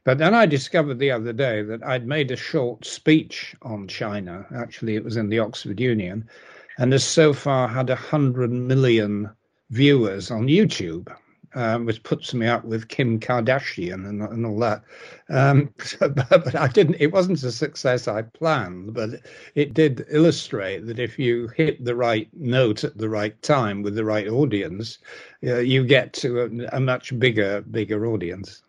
But 0.05 0.19
then 0.19 0.35
I 0.35 0.45
discovered 0.45 0.99
the 0.99 1.13
other 1.13 1.33
day 1.33 1.63
that 1.63 1.83
I'd 1.83 2.07
made 2.07 2.31
a 2.31 2.37
short 2.37 2.85
speech 2.85 3.57
on 3.63 3.89
China. 3.89 4.45
Actually, 4.55 4.95
it 4.95 5.03
was 5.03 5.17
in 5.17 5.31
the 5.31 5.39
Oxford 5.39 5.81
Union, 5.81 6.29
and 6.77 6.93
has 6.93 7.05
so 7.05 7.33
far 7.33 7.69
had 7.69 7.89
a 7.89 7.97
hundred 7.97 8.53
million 8.53 9.31
viewers 9.71 10.31
on 10.31 10.47
YouTube 10.47 11.11
um, 11.55 11.87
which 11.87 12.03
puts 12.03 12.35
me 12.35 12.47
up 12.47 12.65
with 12.65 12.89
Kim 12.89 13.21
Kardashian 13.21 14.09
and, 14.09 14.23
and 14.23 14.47
all 14.47 14.59
that. 14.59 14.83
Um, 15.29 15.73
so, 15.81 16.09
but, 16.09 16.29
but, 16.29 16.55
I 16.55 16.69
didn't. 16.69 16.97
It 16.99 17.13
wasn't 17.13 17.43
a 17.43 17.53
success 17.53 18.09
I 18.09 18.23
planned, 18.23 18.95
but 18.95 19.11
it 19.55 19.75
did 19.75 20.07
illustrate 20.11 20.87
that 20.87 20.99
if 20.99 21.19
you 21.19 21.49
hit 21.49 21.85
the 21.85 21.95
right 21.95 22.29
note 22.35 22.85
at 22.85 22.99
the 22.99 23.09
right 23.09 23.41
time 23.43 23.83
with 23.83 23.95
the 23.95 24.05
right 24.05 24.29
audience, 24.29 24.99
uh, 25.47 25.59
you 25.59 25.85
get 25.85 26.13
to 26.15 26.41
a, 26.41 26.77
a, 26.77 26.81
much 26.81 27.19
bigger, 27.19 27.63
bigger 27.63 28.07
audience. 28.07 28.63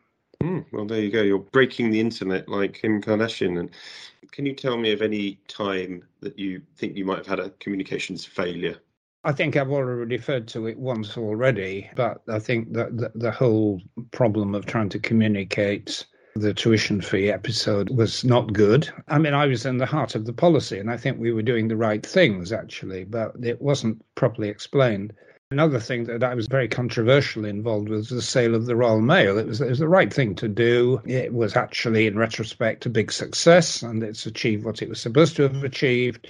Mm, 0.43 0.65
well, 0.71 0.85
there 0.85 1.01
you 1.01 1.11
go. 1.11 1.21
You're 1.21 1.39
breaking 1.39 1.91
the 1.91 1.99
internet 1.99 2.47
like 2.49 2.79
Kim 2.81 3.01
Kardashian. 3.01 3.59
And 3.59 3.71
can 4.31 4.45
you 4.45 4.53
tell 4.53 4.77
me 4.77 4.91
of 4.91 5.01
any 5.01 5.39
time 5.47 6.03
that 6.19 6.37
you 6.37 6.61
think 6.77 6.97
you 6.97 7.05
might 7.05 7.17
have 7.17 7.27
had 7.27 7.39
a 7.39 7.49
communications 7.51 8.25
failure? 8.25 8.77
I 9.25 9.31
think 9.31 9.57
I've 9.57 9.71
already 9.71 10.17
referred 10.17 10.47
to 10.49 10.67
it 10.67 10.77
once 10.77 11.17
already, 11.17 11.89
but 11.95 12.21
I 12.29 12.37
think 12.37 12.73
that 12.73 12.95
the, 12.95 13.11
the, 13.15 13.31
whole 13.31 13.81
problem 14.11 14.53
of 14.53 14.67
trying 14.67 14.89
to 14.89 14.99
communicate 14.99 16.05
the 16.35 16.53
tuition 16.53 17.01
fee 17.01 17.31
episode 17.31 17.89
was 17.89 18.23
not 18.23 18.53
good. 18.53 18.87
I 19.07 19.17
mean, 19.17 19.33
I 19.33 19.47
was 19.47 19.65
in 19.65 19.79
the 19.79 19.85
heart 19.87 20.13
of 20.13 20.25
the 20.25 20.33
policy, 20.33 20.77
and 20.77 20.91
I 20.91 20.97
think 20.97 21.17
we 21.17 21.31
were 21.31 21.41
doing 21.41 21.67
the 21.67 21.75
right 21.75 22.05
things, 22.05 22.51
actually, 22.51 23.03
but 23.03 23.33
it 23.41 23.59
wasn't 23.59 24.05
properly 24.13 24.49
explained. 24.49 25.11
Another 25.49 25.79
thing 25.79 26.03
that 26.03 26.23
I 26.23 26.35
was 26.35 26.47
very 26.47 26.67
controversially 26.67 27.49
involved 27.49 27.89
with 27.89 27.99
was 27.99 28.09
the 28.09 28.21
sale 28.21 28.53
of 28.53 28.67
the 28.67 28.75
Royal 28.75 29.01
Mail. 29.01 29.39
It 29.39 29.47
was, 29.47 29.59
it 29.59 29.69
was 29.69 29.79
the 29.79 29.87
right 29.87 30.13
thing 30.13 30.35
to 30.35 30.47
do. 30.47 31.01
It 31.05 31.33
was 31.33 31.55
actually, 31.55 32.05
in 32.05 32.15
retrospect, 32.15 32.85
a 32.85 32.89
big 32.89 33.11
success, 33.11 33.81
and 33.81 34.03
it's 34.03 34.27
achieved 34.27 34.65
what 34.65 34.83
it 34.83 34.89
was 34.89 35.01
supposed 35.01 35.35
to 35.37 35.43
have 35.43 35.63
achieved. 35.63 36.27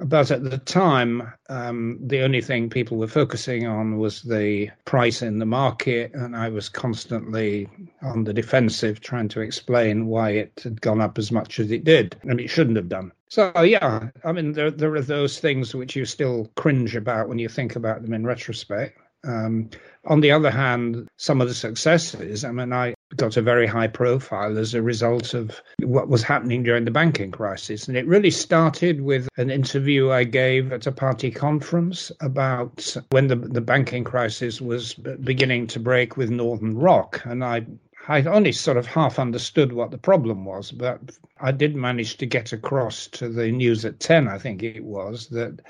But 0.00 0.30
at 0.30 0.44
the 0.44 0.58
time, 0.58 1.32
um, 1.48 1.98
the 2.00 2.22
only 2.22 2.40
thing 2.40 2.70
people 2.70 2.98
were 2.98 3.08
focusing 3.08 3.66
on 3.66 3.98
was 3.98 4.22
the 4.22 4.70
price 4.84 5.22
in 5.22 5.40
the 5.40 5.46
market, 5.46 6.14
and 6.14 6.36
I 6.36 6.50
was 6.50 6.68
constantly 6.68 7.68
on 8.00 8.22
the 8.22 8.32
defensive 8.32 9.00
trying 9.00 9.28
to 9.30 9.40
explain 9.40 10.06
why 10.06 10.30
it 10.30 10.60
had 10.62 10.80
gone 10.80 11.00
up 11.00 11.18
as 11.18 11.32
much 11.32 11.58
as 11.58 11.72
it 11.72 11.82
did, 11.82 12.16
and 12.22 12.40
it 12.40 12.48
shouldn't 12.48 12.76
have 12.76 12.88
done. 12.88 13.10
So 13.28 13.52
yeah, 13.60 14.10
I 14.24 14.32
mean, 14.32 14.52
there 14.52 14.70
there 14.70 14.94
are 14.94 15.02
those 15.02 15.40
things 15.40 15.74
which 15.74 15.96
you 15.96 16.04
still 16.04 16.48
cringe 16.54 16.94
about 16.94 17.28
when 17.28 17.40
you 17.40 17.48
think 17.48 17.74
about 17.74 18.02
them 18.02 18.14
in 18.14 18.24
retrospect. 18.24 19.00
Um, 19.24 19.70
on 20.04 20.20
the 20.20 20.30
other 20.30 20.50
hand, 20.50 21.08
some 21.16 21.40
of 21.40 21.48
the 21.48 21.54
successes, 21.54 22.44
I 22.44 22.52
mean, 22.52 22.72
I 22.72 22.94
got 23.16 23.36
a 23.36 23.42
very 23.42 23.66
high 23.66 23.86
profile 23.86 24.58
as 24.58 24.74
a 24.74 24.82
result 24.82 25.34
of 25.34 25.62
what 25.82 26.08
was 26.08 26.22
happening 26.22 26.62
during 26.62 26.84
the 26.84 26.90
banking 26.90 27.30
crisis. 27.30 27.88
And 27.88 27.96
it 27.96 28.06
really 28.06 28.30
started 28.30 29.00
with 29.00 29.28
an 29.36 29.50
interview 29.50 30.10
I 30.10 30.24
gave 30.24 30.72
at 30.72 30.86
a 30.86 30.92
party 30.92 31.30
conference 31.30 32.12
about 32.20 32.96
when 33.10 33.28
the, 33.28 33.36
the 33.36 33.60
banking 33.60 34.04
crisis 34.04 34.60
was 34.60 34.94
beginning 34.94 35.66
to 35.68 35.80
break 35.80 36.16
with 36.16 36.30
Northern 36.30 36.76
Rock. 36.76 37.22
And 37.24 37.42
I 37.42 37.66
I 38.08 38.22
only 38.22 38.52
sort 38.52 38.78
of 38.78 38.86
half 38.86 39.18
understood 39.18 39.74
what 39.74 39.90
the 39.90 39.98
problem 39.98 40.46
was, 40.46 40.72
but 40.72 40.98
I 41.40 41.52
did 41.52 41.76
manage 41.76 42.16
to 42.16 42.26
get 42.26 42.54
across 42.54 43.06
to 43.08 43.28
the 43.28 43.52
news 43.52 43.84
at 43.84 44.00
10, 44.00 44.28
I 44.28 44.38
think 44.38 44.62
it 44.62 44.82
was, 44.82 45.28
that 45.28 45.60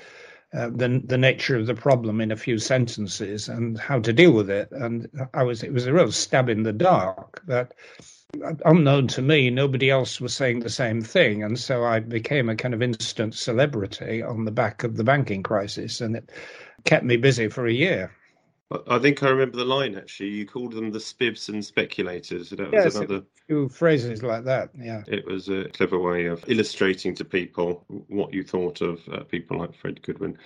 uh, 0.53 0.69
the 0.69 1.01
the 1.05 1.17
nature 1.17 1.55
of 1.55 1.67
the 1.67 1.75
problem 1.75 2.21
in 2.21 2.31
a 2.31 2.35
few 2.37 2.57
sentences 2.57 3.49
and 3.49 3.77
how 3.77 3.99
to 3.99 4.13
deal 4.13 4.31
with 4.31 4.49
it. 4.49 4.71
And 4.71 5.07
I 5.33 5.43
was 5.43 5.63
it 5.63 5.73
was 5.73 5.85
a 5.85 5.93
real 5.93 6.11
stab 6.11 6.49
in 6.49 6.63
the 6.63 6.73
dark, 6.73 7.41
but 7.45 7.73
unknown 8.65 9.07
to 9.07 9.21
me, 9.21 9.49
nobody 9.49 9.89
else 9.89 10.21
was 10.21 10.33
saying 10.33 10.59
the 10.59 10.69
same 10.69 11.01
thing, 11.01 11.43
and 11.43 11.57
so 11.57 11.83
I 11.83 11.99
became 11.99 12.49
a 12.49 12.55
kind 12.55 12.73
of 12.73 12.81
instant 12.81 13.33
celebrity 13.33 14.21
on 14.21 14.45
the 14.45 14.51
back 14.51 14.83
of 14.83 14.95
the 14.95 15.03
banking 15.03 15.43
crisis, 15.43 16.01
and 16.01 16.15
it 16.15 16.31
kept 16.83 17.03
me 17.05 17.17
busy 17.17 17.47
for 17.47 17.65
a 17.65 17.73
year. 17.73 18.11
I 18.87 18.99
think 18.99 19.23
I 19.23 19.29
remember 19.29 19.57
the 19.57 19.65
line 19.65 19.95
actually. 19.95 20.29
You 20.29 20.45
called 20.45 20.73
them 20.73 20.91
the 20.91 20.99
spivs 20.99 21.49
and 21.49 21.65
speculators. 21.65 22.51
That 22.51 22.71
yes, 22.71 22.85
was 22.85 22.95
another 22.97 23.23
few 23.47 23.67
phrases 23.67 24.21
like 24.21 24.43
that. 24.43 24.69
Yeah, 24.77 25.03
it 25.07 25.25
was 25.25 25.49
a 25.49 25.65
clever 25.69 25.97
way 25.97 26.27
of 26.27 26.43
illustrating 26.47 27.15
to 27.15 27.25
people 27.25 27.83
what 28.07 28.33
you 28.33 28.43
thought 28.43 28.81
of 28.81 29.01
uh, 29.11 29.23
people 29.23 29.57
like 29.57 29.73
Fred 29.73 30.01
Goodwin 30.03 30.37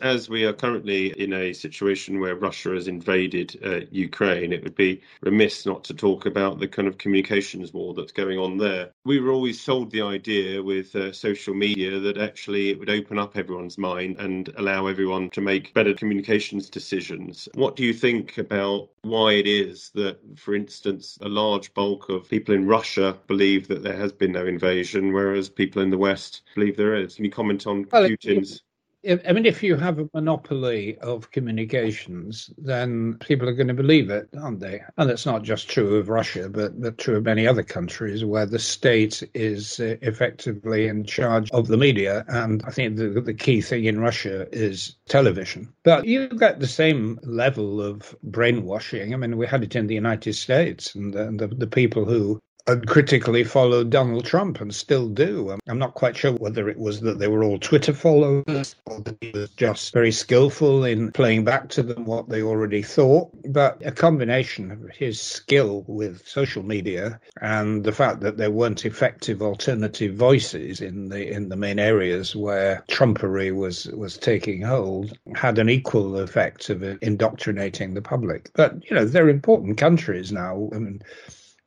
as 0.00 0.28
we 0.28 0.44
are 0.44 0.52
currently 0.52 1.08
in 1.20 1.32
a 1.32 1.52
situation 1.52 2.20
where 2.20 2.34
Russia 2.34 2.70
has 2.70 2.88
invaded 2.88 3.58
uh, 3.64 3.80
Ukraine, 3.90 4.52
it 4.52 4.62
would 4.62 4.74
be 4.74 5.00
remiss 5.20 5.66
not 5.66 5.84
to 5.84 5.94
talk 5.94 6.26
about 6.26 6.58
the 6.58 6.68
kind 6.68 6.88
of 6.88 6.98
communications 6.98 7.72
war 7.72 7.94
that's 7.94 8.12
going 8.12 8.38
on 8.38 8.58
there. 8.58 8.90
We 9.04 9.20
were 9.20 9.30
always 9.30 9.60
sold 9.60 9.90
the 9.90 10.02
idea 10.02 10.62
with 10.62 10.94
uh, 10.96 11.12
social 11.12 11.54
media 11.54 11.98
that 12.00 12.18
actually 12.18 12.70
it 12.70 12.78
would 12.78 12.90
open 12.90 13.18
up 13.18 13.36
everyone's 13.36 13.78
mind 13.78 14.18
and 14.18 14.48
allow 14.56 14.86
everyone 14.86 15.30
to 15.30 15.40
make 15.40 15.74
better 15.74 15.94
communications 15.94 16.68
decisions. 16.68 17.48
What 17.54 17.76
do 17.76 17.84
you 17.84 17.92
think 17.92 18.38
about 18.38 18.88
why 19.02 19.32
it 19.32 19.46
is 19.46 19.90
that, 19.94 20.18
for 20.38 20.54
instance, 20.54 21.18
a 21.22 21.28
large 21.28 21.72
bulk 21.74 22.08
of 22.08 22.28
people 22.28 22.54
in 22.54 22.66
Russia 22.66 23.18
believe 23.26 23.68
that 23.68 23.82
there 23.82 23.96
has 23.96 24.12
been 24.12 24.32
no 24.32 24.46
invasion, 24.46 25.12
whereas 25.12 25.48
people 25.48 25.82
in 25.82 25.90
the 25.90 25.98
West 25.98 26.42
believe 26.54 26.76
there 26.76 26.94
is? 26.94 27.16
Can 27.16 27.24
you 27.24 27.30
comment 27.30 27.66
on 27.66 27.86
well, 27.90 28.08
Putin's? 28.08 28.62
I 29.04 29.32
mean, 29.32 29.46
if 29.46 29.62
you 29.62 29.76
have 29.76 29.98
a 29.98 30.08
monopoly 30.14 30.96
of 30.98 31.30
communications, 31.32 32.50
then 32.56 33.14
people 33.18 33.48
are 33.48 33.54
going 33.54 33.68
to 33.68 33.74
believe 33.74 34.10
it, 34.10 34.28
aren't 34.40 34.60
they? 34.60 34.80
And 34.96 35.10
it's 35.10 35.26
not 35.26 35.42
just 35.42 35.68
true 35.68 35.96
of 35.96 36.08
Russia, 36.08 36.48
but, 36.48 36.80
but 36.80 36.98
true 36.98 37.16
of 37.16 37.24
many 37.24 37.46
other 37.46 37.64
countries 37.64 38.24
where 38.24 38.46
the 38.46 38.60
state 38.60 39.22
is 39.34 39.80
uh, 39.80 39.96
effectively 40.02 40.86
in 40.86 41.04
charge 41.04 41.50
of 41.50 41.66
the 41.66 41.76
media. 41.76 42.24
And 42.28 42.62
I 42.64 42.70
think 42.70 42.96
the, 42.96 43.20
the 43.20 43.34
key 43.34 43.60
thing 43.60 43.86
in 43.86 43.98
Russia 43.98 44.46
is 44.52 44.96
television. 45.08 45.72
But 45.82 46.06
you 46.06 46.28
get 46.28 46.60
the 46.60 46.68
same 46.68 47.18
level 47.24 47.80
of 47.80 48.14
brainwashing. 48.22 49.14
I 49.14 49.16
mean, 49.16 49.36
we 49.36 49.48
had 49.48 49.64
it 49.64 49.74
in 49.74 49.88
the 49.88 49.94
United 49.94 50.34
States, 50.34 50.94
and, 50.94 51.14
and 51.14 51.40
the, 51.40 51.48
the 51.48 51.66
people 51.66 52.04
who 52.04 52.40
uncritically 52.66 53.44
followed 53.44 53.90
Donald 53.90 54.24
Trump 54.24 54.60
and 54.60 54.74
still 54.74 55.08
do. 55.08 55.50
Um, 55.50 55.60
I'm 55.68 55.78
not 55.78 55.94
quite 55.94 56.16
sure 56.16 56.32
whether 56.32 56.68
it 56.68 56.78
was 56.78 57.00
that 57.00 57.18
they 57.18 57.28
were 57.28 57.44
all 57.44 57.58
Twitter 57.58 57.92
followers 57.92 58.76
or 58.86 59.00
that 59.00 59.16
he 59.20 59.30
was 59.30 59.50
just 59.50 59.92
very 59.92 60.12
skillful 60.12 60.84
in 60.84 61.12
playing 61.12 61.44
back 61.44 61.68
to 61.70 61.82
them 61.82 62.04
what 62.04 62.28
they 62.28 62.42
already 62.42 62.82
thought. 62.82 63.30
But 63.52 63.84
a 63.84 63.92
combination 63.92 64.70
of 64.70 64.88
his 64.90 65.20
skill 65.20 65.84
with 65.86 66.26
social 66.26 66.62
media 66.62 67.20
and 67.40 67.84
the 67.84 67.92
fact 67.92 68.20
that 68.20 68.36
there 68.36 68.50
weren't 68.50 68.84
effective 68.84 69.42
alternative 69.42 70.14
voices 70.14 70.80
in 70.80 71.08
the 71.08 71.28
in 71.28 71.48
the 71.48 71.56
main 71.56 71.78
areas 71.78 72.36
where 72.36 72.84
Trumpery 72.88 73.52
was 73.52 73.86
was 73.86 74.16
taking 74.16 74.62
hold 74.62 75.18
had 75.34 75.58
an 75.58 75.68
equal 75.68 76.18
effect 76.18 76.70
of 76.70 76.82
indoctrinating 77.02 77.94
the 77.94 78.02
public. 78.02 78.50
But 78.54 78.88
you 78.88 78.94
know, 78.94 79.04
they're 79.04 79.28
important 79.28 79.78
countries 79.78 80.32
now. 80.32 80.68
I 80.74 80.78
mean, 80.78 81.02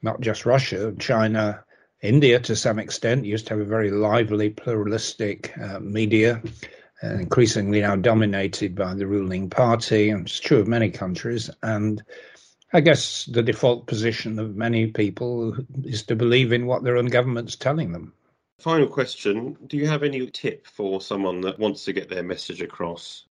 not 0.02 0.22
just 0.22 0.46
Russia, 0.46 0.94
China, 1.00 1.64
India 2.02 2.40
to 2.40 2.56
some 2.56 2.80
extent 2.80 3.26
used 3.26 3.48
to 3.48 3.54
have 3.54 3.62
a 3.62 3.70
very 3.70 3.92
lively, 3.92 4.50
pluralistic 4.50 5.58
uh, 5.58 5.80
media, 5.80 6.42
uh, 7.04 7.16
increasingly 7.16 7.82
now 7.82 7.96
dominated 7.96 8.76
by 8.76 8.94
the 8.94 9.08
ruling 9.08 9.50
party, 9.50 10.10
and 10.10 10.28
it's 10.28 10.40
true 10.40 10.60
of 10.60 10.68
many 10.68 10.90
countries. 10.90 11.50
And 11.64 12.04
I 12.74 12.82
guess 12.82 13.26
the 13.26 13.44
default 13.44 13.88
position 13.88 14.38
of 14.38 14.56
many 14.56 14.88
people 14.88 15.56
is 15.84 16.04
to 16.04 16.16
believe 16.16 16.52
in 16.52 16.66
what 16.66 16.84
their 16.84 16.98
own 16.98 17.08
government's 17.08 17.56
telling 17.56 17.92
them. 17.92 18.14
Final 18.60 18.88
question 18.88 19.58
Do 19.68 19.78
you 19.78 19.88
have 19.88 20.04
any 20.04 20.28
tip 20.28 20.68
for 20.68 21.02
someone 21.02 21.42
that 21.42 21.60
wants 21.60 21.86
to 21.86 21.94
get 21.94 22.10
their 22.10 22.24
message 22.24 22.62
across? 22.62 23.26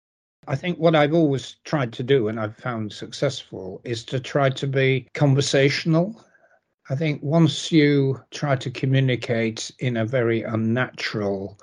I 0.47 0.55
think 0.55 0.79
what 0.79 0.95
I've 0.95 1.13
always 1.13 1.57
tried 1.63 1.93
to 1.93 2.03
do, 2.03 2.27
and 2.27 2.39
I've 2.39 2.57
found 2.57 2.91
successful, 2.91 3.81
is 3.83 4.03
to 4.05 4.19
try 4.19 4.49
to 4.49 4.67
be 4.67 5.07
conversational 5.13 6.23
I 6.91 6.95
think 6.95 7.23
once 7.23 7.71
you 7.71 8.19
try 8.31 8.57
to 8.57 8.69
communicate 8.69 9.71
in 9.79 9.95
a 9.95 10.05
very 10.05 10.41
unnatural 10.41 11.57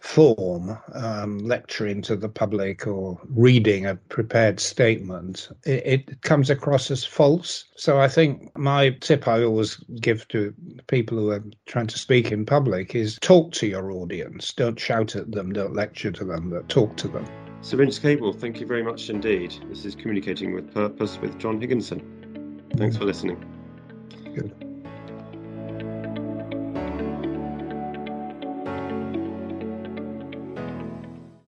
form, 0.00 0.76
um, 0.92 1.38
lecturing 1.38 2.02
to 2.02 2.16
the 2.16 2.28
public 2.28 2.84
or 2.84 3.16
reading 3.28 3.86
a 3.86 3.94
prepared 3.94 4.58
statement, 4.58 5.50
it, 5.64 5.86
it, 5.86 6.22
comes 6.22 6.50
across 6.50 6.90
as 6.90 7.04
false. 7.04 7.66
So 7.76 8.00
I 8.00 8.08
think 8.08 8.58
my 8.58 8.90
tip 8.90 9.28
I 9.28 9.44
always 9.44 9.76
give 10.00 10.26
to 10.28 10.52
people 10.88 11.16
who 11.16 11.30
are 11.30 11.44
trying 11.66 11.86
to 11.86 11.98
speak 11.98 12.32
in 12.32 12.44
public 12.44 12.96
is 12.96 13.20
talk 13.20 13.52
to 13.52 13.68
your 13.68 13.92
audience. 13.92 14.52
Don't 14.52 14.80
shout 14.80 15.14
at 15.14 15.30
them, 15.30 15.52
don't 15.52 15.76
lecture 15.76 16.10
to 16.10 16.24
them, 16.24 16.50
but 16.50 16.68
talk 16.68 16.96
to 16.96 17.06
them. 17.06 17.24
Sir 17.60 17.76
Vince 17.76 18.00
Cable, 18.00 18.32
thank 18.32 18.58
you 18.58 18.66
very 18.66 18.82
much 18.82 19.10
indeed. 19.10 19.54
This 19.68 19.84
is 19.84 19.94
Communicating 19.94 20.54
with 20.54 20.74
Purpose 20.74 21.18
with 21.20 21.38
John 21.38 21.60
Higginson. 21.60 22.64
Thanks 22.76 22.96
for 22.96 23.04
listening. 23.04 23.55
Good. 24.36 24.65